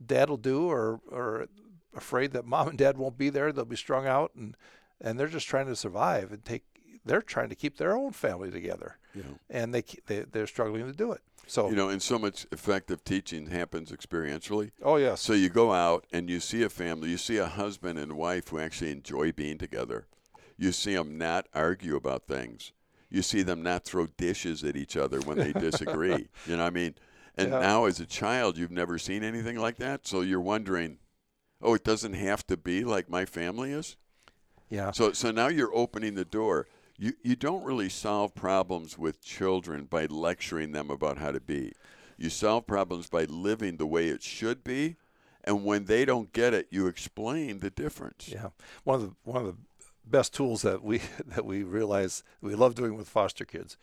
dad 0.05 0.31
will 0.31 0.37
do, 0.37 0.71
or 0.71 1.01
or 1.11 1.49
afraid 1.95 2.33
that 2.33 2.47
mom 2.47 2.69
and 2.69 2.79
dad 2.79 2.97
won't 2.97 3.19
be 3.19 3.29
there. 3.29 3.53
They'll 3.53 3.65
be 3.65 3.77
strung 3.77 4.07
out, 4.07 4.33
and 4.35 4.57
and 5.03 5.19
they're 5.19 5.29
just 5.29 5.49
trying 5.49 5.67
to 5.67 5.77
survive 5.77 6.33
and 6.33 6.45
take. 6.45 6.65
They're 7.05 7.21
trying 7.21 7.49
to 7.49 7.57
keep 7.57 7.77
their 7.77 7.97
own 7.97 8.13
family 8.13 8.51
together, 8.51 8.97
know, 9.15 9.39
and 9.51 9.75
they, 9.75 9.83
they 10.07 10.21
they're 10.21 10.47
struggling 10.47 10.87
to 10.87 10.93
do 10.93 11.13
it. 11.13 11.21
So 11.49 11.69
you 11.69 11.75
know, 11.75 11.89
and 11.89 12.01
so 12.01 12.19
much 12.19 12.47
effective 12.53 13.03
teaching 13.05 13.49
happens 13.49 13.91
experientially. 13.91 14.71
oh 14.83 14.97
yes, 14.97 15.21
So 15.21 15.33
you 15.33 15.49
go 15.49 15.73
out 15.73 16.07
and 16.13 16.31
you 16.31 16.39
see 16.39 16.63
a 16.63 16.69
family, 16.69 17.11
you 17.11 17.19
see 17.19 17.39
a 17.39 17.47
husband 17.47 17.99
and 17.99 18.13
wife 18.13 18.49
who 18.49 18.61
actually 18.61 18.93
enjoy 18.93 19.33
being 19.33 19.59
together. 19.59 20.07
You 20.57 20.71
see 20.71 20.95
them 20.95 21.19
not 21.19 21.49
argue 21.53 21.97
about 21.97 22.29
things. 22.29 22.73
You 23.11 23.23
see 23.23 23.43
them 23.43 23.63
not 23.63 23.85
throw 23.85 24.07
dishes 24.07 24.63
at 24.63 24.77
each 24.77 24.97
other 24.97 25.21
when 25.21 25.39
they 25.39 25.53
disagree. 25.53 26.29
you 26.47 26.57
know 26.57 26.63
what 26.63 26.69
I 26.69 26.71
mean? 26.71 26.95
And 27.37 27.51
Yeah. 27.51 27.59
now 27.59 27.85
as 27.87 27.99
a 27.99 28.07
child, 28.07 28.57
you've 28.57 28.71
never 28.71 28.97
seen 28.97 29.25
anything 29.25 29.59
like 29.59 29.77
that. 29.79 30.07
So 30.07 30.21
you're 30.21 30.41
wondering, 30.41 30.99
oh, 31.61 31.75
it 31.75 31.85
doesn't 31.85 32.15
have 32.15 32.47
to 32.47 32.57
be 32.57 32.85
like 32.85 33.11
my 33.11 33.25
family 33.25 33.73
is? 33.73 33.97
Yeah, 34.73 34.91
So 34.91 35.13
so 35.13 35.31
now 35.31 35.49
you're 35.49 35.75
opening 35.75 36.15
the 36.15 36.25
door. 36.25 36.67
You 36.97 37.13
you 37.23 37.37
don't 37.37 37.63
really 37.63 37.91
solve 37.91 38.35
problems 38.35 38.97
with 38.97 39.23
children 39.23 39.85
by 39.85 40.07
lecturing 40.07 40.73
them 40.73 40.89
about 40.91 41.19
how 41.19 41.31
to 41.31 41.41
be. 41.41 41.73
You 42.17 42.31
solve 42.31 42.67
problems 42.67 43.11
by 43.11 43.25
living 43.25 43.77
the 43.77 43.87
way 43.87 44.09
it 44.09 44.23
should 44.23 44.65
be, 44.65 44.97
and 45.45 45.67
when 45.67 45.85
they 45.85 46.07
don't 46.07 46.33
get 46.33 46.55
it, 46.55 46.69
you 46.71 46.87
explain 46.87 47.59
the 47.59 47.69
difference. 47.69 48.31
Yeah, 48.33 48.49
one 48.85 48.95
of 48.95 49.03
the 49.03 49.15
one 49.25 49.45
of 49.45 49.47
the 49.47 49.57
best 50.07 50.33
tools 50.33 50.63
that 50.63 50.83
we 50.83 51.03
that 51.27 51.45
we 51.45 51.65
realize 51.65 52.23
we 52.41 52.55
love 52.55 52.75
doing 52.75 52.97
with 52.97 53.11
foster 53.11 53.45
kids 53.45 53.77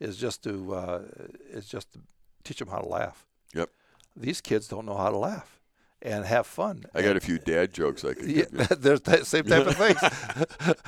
is 0.00 0.16
just 0.16 0.42
to 0.42 0.74
uh, 0.74 1.02
is 1.50 1.66
just 1.66 1.92
to 1.92 2.00
teach 2.42 2.58
them 2.58 2.68
how 2.68 2.80
to 2.80 2.88
laugh. 2.88 3.26
Yep. 3.54 3.70
These 4.16 4.40
kids 4.40 4.66
don't 4.66 4.86
know 4.86 4.96
how 4.96 5.10
to 5.10 5.18
laugh 5.18 5.61
and 6.02 6.24
have 6.24 6.46
fun. 6.46 6.84
I 6.94 7.02
got 7.02 7.16
a 7.16 7.20
few 7.20 7.38
dad 7.38 7.72
jokes 7.72 8.04
I 8.04 8.14
could 8.14 8.26
Yeah, 8.26 8.44
give 8.50 8.70
you. 8.70 8.76
there's 8.76 9.00
that 9.02 9.26
same 9.26 9.44
type 9.44 9.66
of 9.66 9.76
things. 9.76 10.00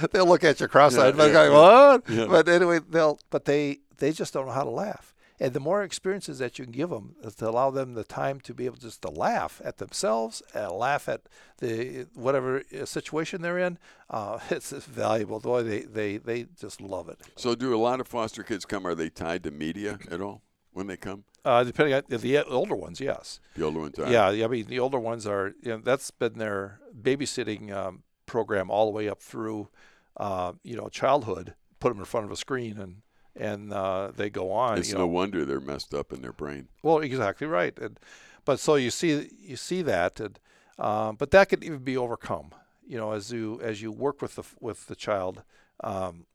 they'll 0.13 0.27
look 0.27 0.45
at 0.45 0.61
you 0.61 0.69
cross-eyed, 0.69 1.15
Yeah, 1.15 1.17
but 1.17 1.27
yeah, 1.29 1.33
going, 1.33 1.53
"What?" 1.53 2.11
Yeah. 2.11 2.27
But 2.27 2.49
anyway, 2.49 2.81
they'll 2.89 3.19
but 3.31 3.45
they 3.45 3.79
they 3.99 4.13
just 4.13 4.35
don't 4.35 4.47
know 4.47 4.53
how 4.53 4.65
to 4.65 4.71
laugh. 4.71 5.15
And 5.41 5.53
the 5.53 5.61
more 5.61 5.83
experiences 5.83 6.39
that 6.39 6.59
you 6.59 6.65
can 6.65 6.71
give 6.73 6.91
them 6.91 7.17
to 7.39 7.49
allow 7.49 7.71
them 7.71 7.95
the 7.95 8.05
time 8.05 8.39
to 8.43 8.55
be 8.55 8.67
able 8.67 8.77
just 8.77 9.03
to 9.03 9.11
laugh 9.11 9.61
at 9.65 9.79
themselves, 9.79 10.43
and 10.55 10.71
laugh 10.71 11.09
at 11.09 11.23
the 11.59 12.07
whatever 12.15 12.63
uh, 12.73 12.85
situation 12.85 13.43
they're 13.43 13.59
in, 13.59 13.79
uh, 14.09 14.39
it's 14.51 14.71
valuable. 14.71 15.41
The 15.41 15.49
way 15.49 15.63
they, 15.65 15.81
they, 15.81 16.17
they 16.19 16.47
just 16.59 16.81
love 16.81 17.09
it. 17.09 17.21
So, 17.37 17.57
do 17.57 17.75
a 17.75 17.77
lot 17.77 17.99
of 18.01 18.07
foster 18.07 18.45
kids 18.45 18.65
come? 18.65 18.87
Are 18.87 18.95
they 18.95 19.11
tied 19.11 19.43
to 19.43 19.51
media 19.51 19.99
at 20.09 20.21
all 20.21 20.43
when 20.73 20.87
they 20.87 20.97
come? 20.97 21.25
Uh, 21.45 21.63
depending 21.63 21.95
on 21.95 22.03
the 22.09 22.43
older 22.45 22.75
ones, 22.75 23.01
yes. 23.01 23.39
The 23.55 23.65
older 23.65 23.81
ones 23.81 23.99
are. 23.99 24.11
Yeah, 24.11 24.29
I 24.29 24.49
mean 24.49 24.67
the 24.67 24.81
older 24.81 24.99
ones 24.99 25.27
are. 25.27 25.53
You 25.63 25.73
know, 25.73 25.79
that's 25.79 26.11
been 26.11 26.39
their 26.39 26.81
babysitting 26.99 27.71
um, 27.73 28.03
program 28.27 28.71
all 28.71 28.87
the 28.87 28.93
way 28.93 29.09
up 29.09 29.21
through, 29.21 29.69
uh, 30.17 30.53
you 30.63 30.77
know, 30.77 30.89
childhood. 30.89 31.55
Put 31.81 31.91
them 31.91 31.99
in 31.99 32.07
front 32.07 32.25
of 32.25 32.33
a 32.33 32.37
screen 32.37 32.79
and 32.79 33.03
and 33.37 33.73
uh, 33.73 34.13
they 34.15 34.31
go 34.31 34.53
on. 34.53 34.79
It's 34.79 34.93
no 34.93 35.01
know. 35.01 35.07
wonder 35.07 35.45
they're 35.45 35.61
messed 35.61 35.93
up 35.93 36.13
in 36.13 36.23
their 36.23 36.33
brain. 36.33 36.69
Well, 36.83 36.99
exactly 36.99 37.47
right. 37.47 37.77
And, 37.79 37.99
but 38.45 38.61
so 38.61 38.77
you 38.77 38.91
see 38.91 39.29
you 39.41 39.57
see 39.57 39.83
that, 39.83 40.21
and, 40.21 40.39
uh, 40.79 41.13
but 41.13 41.31
that 41.33 41.49
can 41.49 41.63
even 41.63 41.81
be 41.81 41.97
overcome. 41.97 42.55
You 42.87 42.99
know, 42.99 43.13
as 43.13 43.33
you 43.33 43.61
as 43.63 43.83
you 43.83 43.91
work 43.91 44.23
with 44.23 44.37
the 44.37 44.45
with 44.61 44.87
the 44.87 44.97
child, 44.97 45.43
um, 45.83 46.27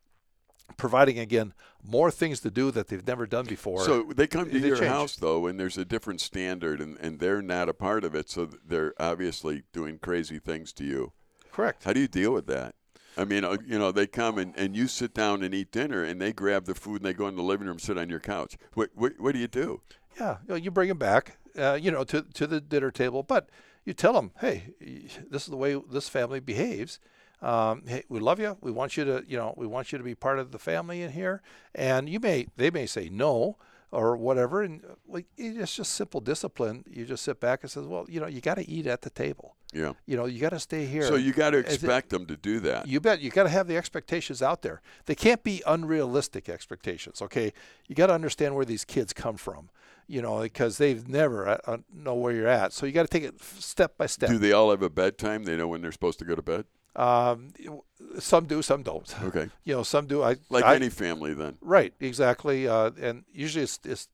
providing 0.78 1.20
again 1.20 1.54
more 1.84 2.12
things 2.12 2.40
to 2.42 2.52
do 2.52 2.72
that 2.72 2.88
they've 2.88 3.06
never 3.08 3.26
done 3.26 3.46
before. 3.46 3.84
So 3.86 4.04
they 4.16 4.28
come 4.28 4.50
to 4.50 4.60
They 4.60 4.68
your 4.68 4.78
change. 4.78 4.90
house 4.90 5.16
though, 5.16 5.48
and 5.48 5.60
there's 5.60 5.78
a 5.78 5.86
different 5.86 6.22
standard, 6.22 6.82
and, 6.82 6.98
and 7.00 7.20
they're 7.20 7.42
not 7.42 7.70
a 7.70 7.74
part 7.74 8.04
of 8.04 8.14
it, 8.16 8.30
so 8.30 8.50
they're 8.66 8.94
obviously 9.00 9.64
doing 9.74 9.98
crazy 10.00 10.40
things 10.40 10.74
to 10.74 10.84
you. 10.84 11.14
correct. 11.52 11.84
How 11.86 11.94
do 11.94 12.00
you 12.00 12.08
deal 12.08 12.32
with 12.34 12.48
that? 12.48 12.76
I 13.18 13.26
mean, 13.26 13.44
uh, 13.44 13.58
you 13.66 13.78
know, 13.78 13.92
they 13.92 14.08
come 14.08 14.38
and, 14.38 14.54
and 14.56 14.76
you 14.76 14.88
sit 14.88 15.14
down 15.14 15.44
and 15.44 15.54
eat 15.54 15.72
dinner, 15.72 16.04
and 16.04 16.22
they 16.22 16.32
grab 16.32 16.66
the 16.66 16.76
food 16.76 16.98
and 17.02 17.06
they 17.06 17.14
go 17.14 17.28
in 17.28 17.36
the 17.36 17.44
living 17.44 17.68
room, 17.68 17.80
sit 17.80 17.98
on 17.98 18.10
your 18.10 18.20
couch. 18.22 18.58
What 18.76 18.92
what, 18.96 19.14
what 19.20 19.34
do 19.34 19.40
you 19.40 19.48
do? 19.48 19.82
Yeah, 20.20 20.38
you, 20.44 20.50
know, 20.50 20.56
you 20.56 20.72
bring 20.72 20.90
them 20.90 20.98
back, 20.98 21.38
uh, 21.58 21.78
you 21.82 21.92
know, 21.92 22.04
to 22.06 22.22
to 22.22 22.48
the 22.48 22.62
dinner 22.62 22.92
table, 22.92 23.24
but 23.24 23.50
you 23.86 23.94
tell 23.94 24.14
them, 24.14 24.32
hey, 24.40 24.74
this 24.80 25.44
is 25.44 25.48
the 25.48 25.58
way 25.58 25.82
this 25.92 26.08
family 26.08 26.40
behaves. 26.40 27.00
Um, 27.41 27.84
hey, 27.88 28.04
we 28.10 28.19
love 28.19 28.39
you. 28.39 28.58
We 28.62 28.71
want 28.71 28.97
you 28.97 29.06
to, 29.06 29.23
you 29.28 29.38
know, 29.38 29.54
we 29.56 29.65
want 29.65 29.91
you 29.91 29.97
to 29.97 30.04
be 30.04 30.15
part 30.15 30.39
of 30.39 30.52
the 30.52 30.60
family 30.60 31.02
in 31.02 31.12
here. 31.12 31.41
And 31.73 32.10
you 32.10 32.19
may, 32.19 32.47
they 32.58 32.69
may 32.69 32.86
say 32.86 33.10
no 33.10 33.58
or 33.91 34.15
whatever, 34.15 34.62
and 34.62 34.84
uh, 34.86 34.93
like 35.08 35.25
it's 35.36 35.75
just 35.75 35.93
simple 35.93 36.19
discipline. 36.21 36.84
You 36.88 37.06
just 37.06 37.23
sit 37.23 37.39
back 37.39 37.63
and 37.63 37.71
says, 37.71 37.88
well, 37.88 38.06
you 38.08 38.19
know, 38.19 38.28
you 38.28 38.39
got 38.39 38.56
to 38.56 38.69
eat 38.69 38.86
at 38.86 39.02
the 39.02 39.10
table. 39.10 39.56
Yeah. 39.73 39.93
You 40.06 40.15
know, 40.17 40.25
you 40.25 40.39
got 40.39 40.49
to 40.49 40.60
stay 40.60 40.86
here. 40.86 41.04
So 41.04 41.15
you 41.15 41.32
got 41.32 41.52
to 41.52 41.60
As 41.60 41.65
it- 41.65 41.73
expect 41.75 42.10
them 42.10 42.25
to 42.28 42.36
do 42.38 42.60
that. 42.62 42.88
You 42.88 42.99
bet. 42.99 43.19
You 43.21 43.30
got 43.32 43.43
to 43.43 43.49
have 43.49 43.67
the 43.67 43.78
expectations 43.78 44.41
out 44.41 44.62
there. 44.62 44.82
They 45.06 45.15
can't 45.15 45.43
be 45.43 45.63
unrealistic 45.65 46.49
expectations. 46.49 47.21
Okay, 47.21 47.54
you 47.88 47.95
got 47.95 48.08
to 48.08 48.13
understand 48.13 48.56
where 48.56 48.65
these 48.65 48.86
kids 48.86 49.13
come 49.13 49.38
from. 49.38 49.69
You 50.08 50.23
know, 50.23 50.41
because 50.41 50.80
they've 50.80 51.08
never 51.08 51.47
uh, 51.47 51.58
uh, 51.67 51.78
know 51.93 52.15
where 52.15 52.34
you're 52.34 52.47
at. 52.47 52.73
So 52.73 52.88
you 52.88 52.91
got 52.91 53.04
to 53.04 53.08
take 53.08 53.23
it 53.23 53.39
step 53.43 53.95
by 53.95 54.08
step. 54.08 54.30
Do 54.30 54.39
they 54.39 54.52
all 54.52 54.71
have 54.71 54.82
a 54.82 54.89
bedtime? 54.89 55.43
They 55.43 55.56
know 55.56 55.67
when 55.67 55.82
they're 55.82 55.91
supposed 55.91 56.17
to 56.19 56.25
go 56.25 56.34
to 56.34 56.41
bed. 56.41 56.65
Um, 57.00 57.54
some 58.20 58.46
do, 58.46 58.62
some 58.62 58.84
don't. 58.84 59.16
Okay. 59.24 59.50
You 59.64 59.76
know, 59.76 59.84
some 59.84 60.06
do. 60.08 60.22
I 60.24 60.36
Like 60.50 60.66
I- 60.66 60.76
any 60.76 60.90
family, 60.90 61.34
then. 61.34 61.58
Right, 61.62 61.94
exactly. 62.00 62.68
Uh, 62.68 62.92
and 63.02 63.24
usually 63.34 63.64
it's, 63.64 63.80
it's 63.86 64.08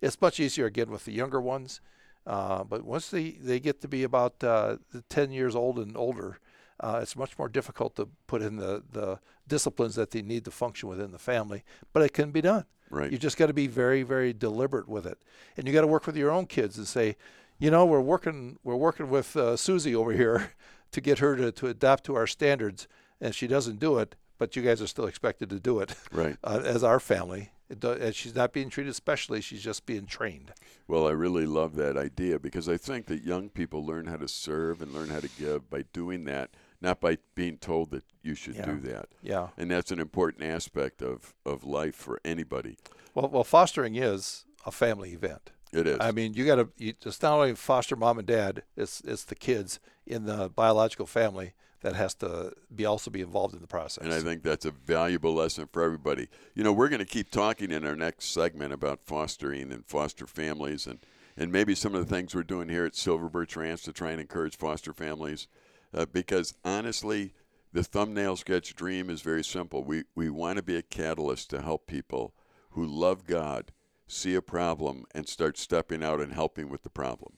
it's 0.00 0.20
much 0.20 0.40
easier 0.40 0.66
again 0.66 0.90
with 0.90 1.04
the 1.04 1.12
younger 1.12 1.40
ones. 1.40 1.80
Uh, 2.26 2.64
but 2.64 2.82
once 2.84 3.08
they, 3.10 3.30
they 3.30 3.60
get 3.60 3.80
to 3.80 3.88
be 3.88 4.02
about 4.02 4.42
uh, 4.44 4.76
the 4.92 5.02
10 5.08 5.30
years 5.30 5.54
old 5.56 5.78
and 5.78 5.96
older, 5.96 6.38
uh, 6.80 6.98
it's 7.02 7.16
much 7.16 7.38
more 7.38 7.48
difficult 7.48 7.94
to 7.96 8.08
put 8.26 8.42
in 8.42 8.56
the, 8.56 8.82
the 8.92 9.18
disciplines 9.46 9.94
that 9.94 10.10
they 10.10 10.22
need 10.22 10.44
to 10.44 10.50
function 10.50 10.88
within 10.88 11.12
the 11.12 11.18
family. 11.18 11.62
But 11.92 12.02
it 12.02 12.12
can 12.12 12.30
be 12.32 12.40
done. 12.40 12.64
Right. 12.90 13.10
You 13.12 13.18
just 13.18 13.36
got 13.36 13.46
to 13.46 13.52
be 13.54 13.66
very, 13.68 14.02
very 14.02 14.32
deliberate 14.32 14.88
with 14.88 15.06
it, 15.06 15.18
and 15.56 15.66
you 15.66 15.72
got 15.72 15.80
to 15.82 15.86
work 15.86 16.06
with 16.06 16.16
your 16.16 16.30
own 16.30 16.46
kids 16.46 16.76
and 16.78 16.86
say, 16.86 17.16
you 17.58 17.70
know, 17.70 17.86
we're 17.86 18.00
working 18.00 18.58
we're 18.64 18.76
working 18.76 19.08
with 19.08 19.34
uh, 19.36 19.56
Susie 19.56 19.94
over 19.94 20.12
here 20.12 20.52
to 20.92 21.00
get 21.00 21.18
her 21.18 21.36
to, 21.36 21.50
to 21.52 21.66
adapt 21.66 22.04
to 22.04 22.14
our 22.14 22.26
standards, 22.26 22.86
and 23.20 23.34
she 23.34 23.46
doesn't 23.46 23.78
do 23.80 23.98
it, 23.98 24.14
but 24.38 24.54
you 24.56 24.62
guys 24.62 24.80
are 24.80 24.86
still 24.86 25.06
expected 25.06 25.50
to 25.50 25.58
do 25.60 25.80
it 25.80 25.94
Right. 26.12 26.36
uh, 26.44 26.60
as 26.64 26.84
our 26.84 27.00
family. 27.00 27.50
And 27.70 28.14
she's 28.14 28.34
not 28.34 28.52
being 28.52 28.68
treated 28.68 28.94
specially; 28.94 29.40
she's 29.40 29.62
just 29.62 29.86
being 29.86 30.04
trained. 30.04 30.52
Well, 30.86 31.06
I 31.08 31.12
really 31.12 31.46
love 31.46 31.74
that 31.76 31.96
idea 31.96 32.38
because 32.38 32.68
I 32.68 32.76
think 32.76 33.06
that 33.06 33.22
young 33.24 33.48
people 33.48 33.86
learn 33.86 34.06
how 34.08 34.16
to 34.16 34.28
serve 34.28 34.82
and 34.82 34.92
learn 34.92 35.08
how 35.08 35.20
to 35.20 35.28
give 35.38 35.70
by 35.70 35.84
doing 35.94 36.24
that, 36.24 36.50
not 36.82 37.00
by 37.00 37.16
being 37.34 37.56
told 37.56 37.90
that 37.92 38.04
you 38.22 38.34
should 38.34 38.56
Yeah. 38.56 38.66
do 38.66 38.78
that. 38.80 39.06
Yeah. 39.22 39.48
And 39.56 39.70
that's 39.70 39.90
an 39.90 40.00
important 40.00 40.44
aspect 40.44 41.00
of, 41.00 41.32
of 41.46 41.64
life 41.64 41.94
for 41.94 42.20
anybody. 42.26 42.76
Well, 43.14 43.30
well, 43.30 43.44
fostering 43.44 43.96
is 43.96 44.44
a 44.66 44.70
family 44.70 45.12
event. 45.12 45.52
It 45.72 45.86
is. 45.86 45.98
I 46.00 46.12
mean, 46.12 46.34
you 46.34 46.44
got 46.44 46.56
to. 46.56 46.68
It's 46.78 47.22
not 47.22 47.32
only 47.34 47.54
foster 47.54 47.96
mom 47.96 48.18
and 48.18 48.26
dad; 48.26 48.62
it's 48.76 49.00
it's 49.00 49.24
the 49.24 49.34
kids 49.34 49.80
in 50.06 50.26
the 50.26 50.50
biological 50.50 51.06
family 51.06 51.54
that 51.82 51.94
has 51.94 52.14
to 52.14 52.52
be 52.74 52.84
also 52.84 53.10
be 53.10 53.20
involved 53.20 53.54
in 53.54 53.60
the 53.60 53.66
process. 53.66 54.04
And 54.04 54.12
I 54.12 54.20
think 54.20 54.42
that's 54.42 54.64
a 54.64 54.70
valuable 54.70 55.34
lesson 55.34 55.68
for 55.72 55.82
everybody. 55.82 56.28
You 56.54 56.64
know, 56.64 56.72
we're 56.72 56.88
going 56.88 57.00
to 57.00 57.04
keep 57.04 57.30
talking 57.30 57.70
in 57.70 57.84
our 57.84 57.96
next 57.96 58.26
segment 58.26 58.72
about 58.72 59.00
fostering 59.04 59.72
and 59.72 59.84
foster 59.84 60.26
families 60.26 60.86
and, 60.86 61.00
and 61.36 61.50
maybe 61.50 61.74
some 61.74 61.94
of 61.94 62.06
the 62.06 62.14
things 62.14 62.34
we're 62.34 62.44
doing 62.44 62.68
here 62.68 62.84
at 62.84 62.94
Silver 62.94 63.28
Birch 63.28 63.56
Ranch 63.56 63.82
to 63.82 63.92
try 63.92 64.12
and 64.12 64.20
encourage 64.20 64.56
foster 64.56 64.92
families. 64.92 65.48
Uh, 65.92 66.06
because 66.06 66.54
honestly, 66.64 67.34
the 67.72 67.82
thumbnail 67.82 68.36
sketch 68.36 68.74
dream 68.74 69.10
is 69.10 69.20
very 69.20 69.44
simple. 69.44 69.82
We, 69.82 70.04
we 70.14 70.30
want 70.30 70.56
to 70.58 70.62
be 70.62 70.76
a 70.76 70.82
catalyst 70.82 71.50
to 71.50 71.62
help 71.62 71.86
people 71.86 72.32
who 72.70 72.86
love 72.86 73.26
God 73.26 73.72
see 74.06 74.34
a 74.34 74.42
problem 74.42 75.04
and 75.14 75.28
start 75.28 75.56
stepping 75.56 76.02
out 76.02 76.20
and 76.20 76.32
helping 76.32 76.68
with 76.68 76.82
the 76.82 76.90
problem. 76.90 77.34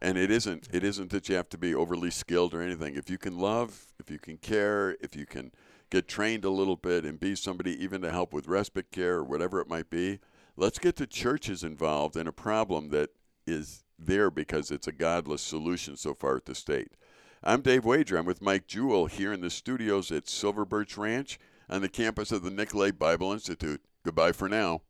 And 0.00 0.16
it 0.16 0.30
isn't 0.30 0.68
it 0.72 0.84
isn't 0.84 1.10
that 1.10 1.28
you 1.28 1.34
have 1.34 1.48
to 1.50 1.58
be 1.58 1.74
overly 1.74 2.10
skilled 2.10 2.54
or 2.54 2.62
anything. 2.62 2.94
If 2.94 3.10
you 3.10 3.18
can 3.18 3.38
love 3.38 3.92
if 3.98 4.10
you 4.10 4.18
can 4.18 4.36
care 4.38 4.96
if 5.00 5.16
you 5.16 5.26
can 5.26 5.52
get 5.90 6.06
trained 6.06 6.44
a 6.44 6.50
little 6.50 6.76
bit 6.76 7.04
and 7.04 7.18
be 7.18 7.34
somebody 7.34 7.82
even 7.82 8.02
to 8.02 8.12
help 8.12 8.32
with 8.32 8.46
respite 8.46 8.90
care 8.92 9.16
or 9.16 9.24
whatever 9.24 9.60
it 9.60 9.68
might 9.68 9.90
be 9.90 10.20
let's 10.56 10.78
get 10.78 10.96
the 10.96 11.06
churches 11.06 11.64
involved 11.64 12.16
in 12.16 12.26
a 12.26 12.32
problem 12.32 12.90
that 12.90 13.10
is 13.46 13.84
there 13.98 14.30
because 14.30 14.70
it's 14.70 14.86
a 14.86 14.92
godless 14.92 15.42
solution 15.42 15.96
so 15.96 16.14
far 16.14 16.36
at 16.36 16.44
the 16.44 16.54
state. 16.54 16.92
I'm 17.42 17.62
dave 17.62 17.84
wager. 17.84 18.18
I'm 18.18 18.24
with 18.24 18.42
mike 18.42 18.66
jewell 18.66 19.06
here 19.06 19.32
in 19.32 19.40
the 19.40 19.50
studios 19.50 20.12
at 20.12 20.28
silver 20.28 20.64
birch 20.64 20.96
ranch 20.96 21.38
on 21.68 21.80
the 21.80 21.88
campus 21.88 22.30
of 22.30 22.42
the 22.42 22.50
nicolet 22.50 22.98
bible 22.98 23.32
institute. 23.32 23.82
Goodbye 24.04 24.32
for 24.32 24.48
now 24.48 24.82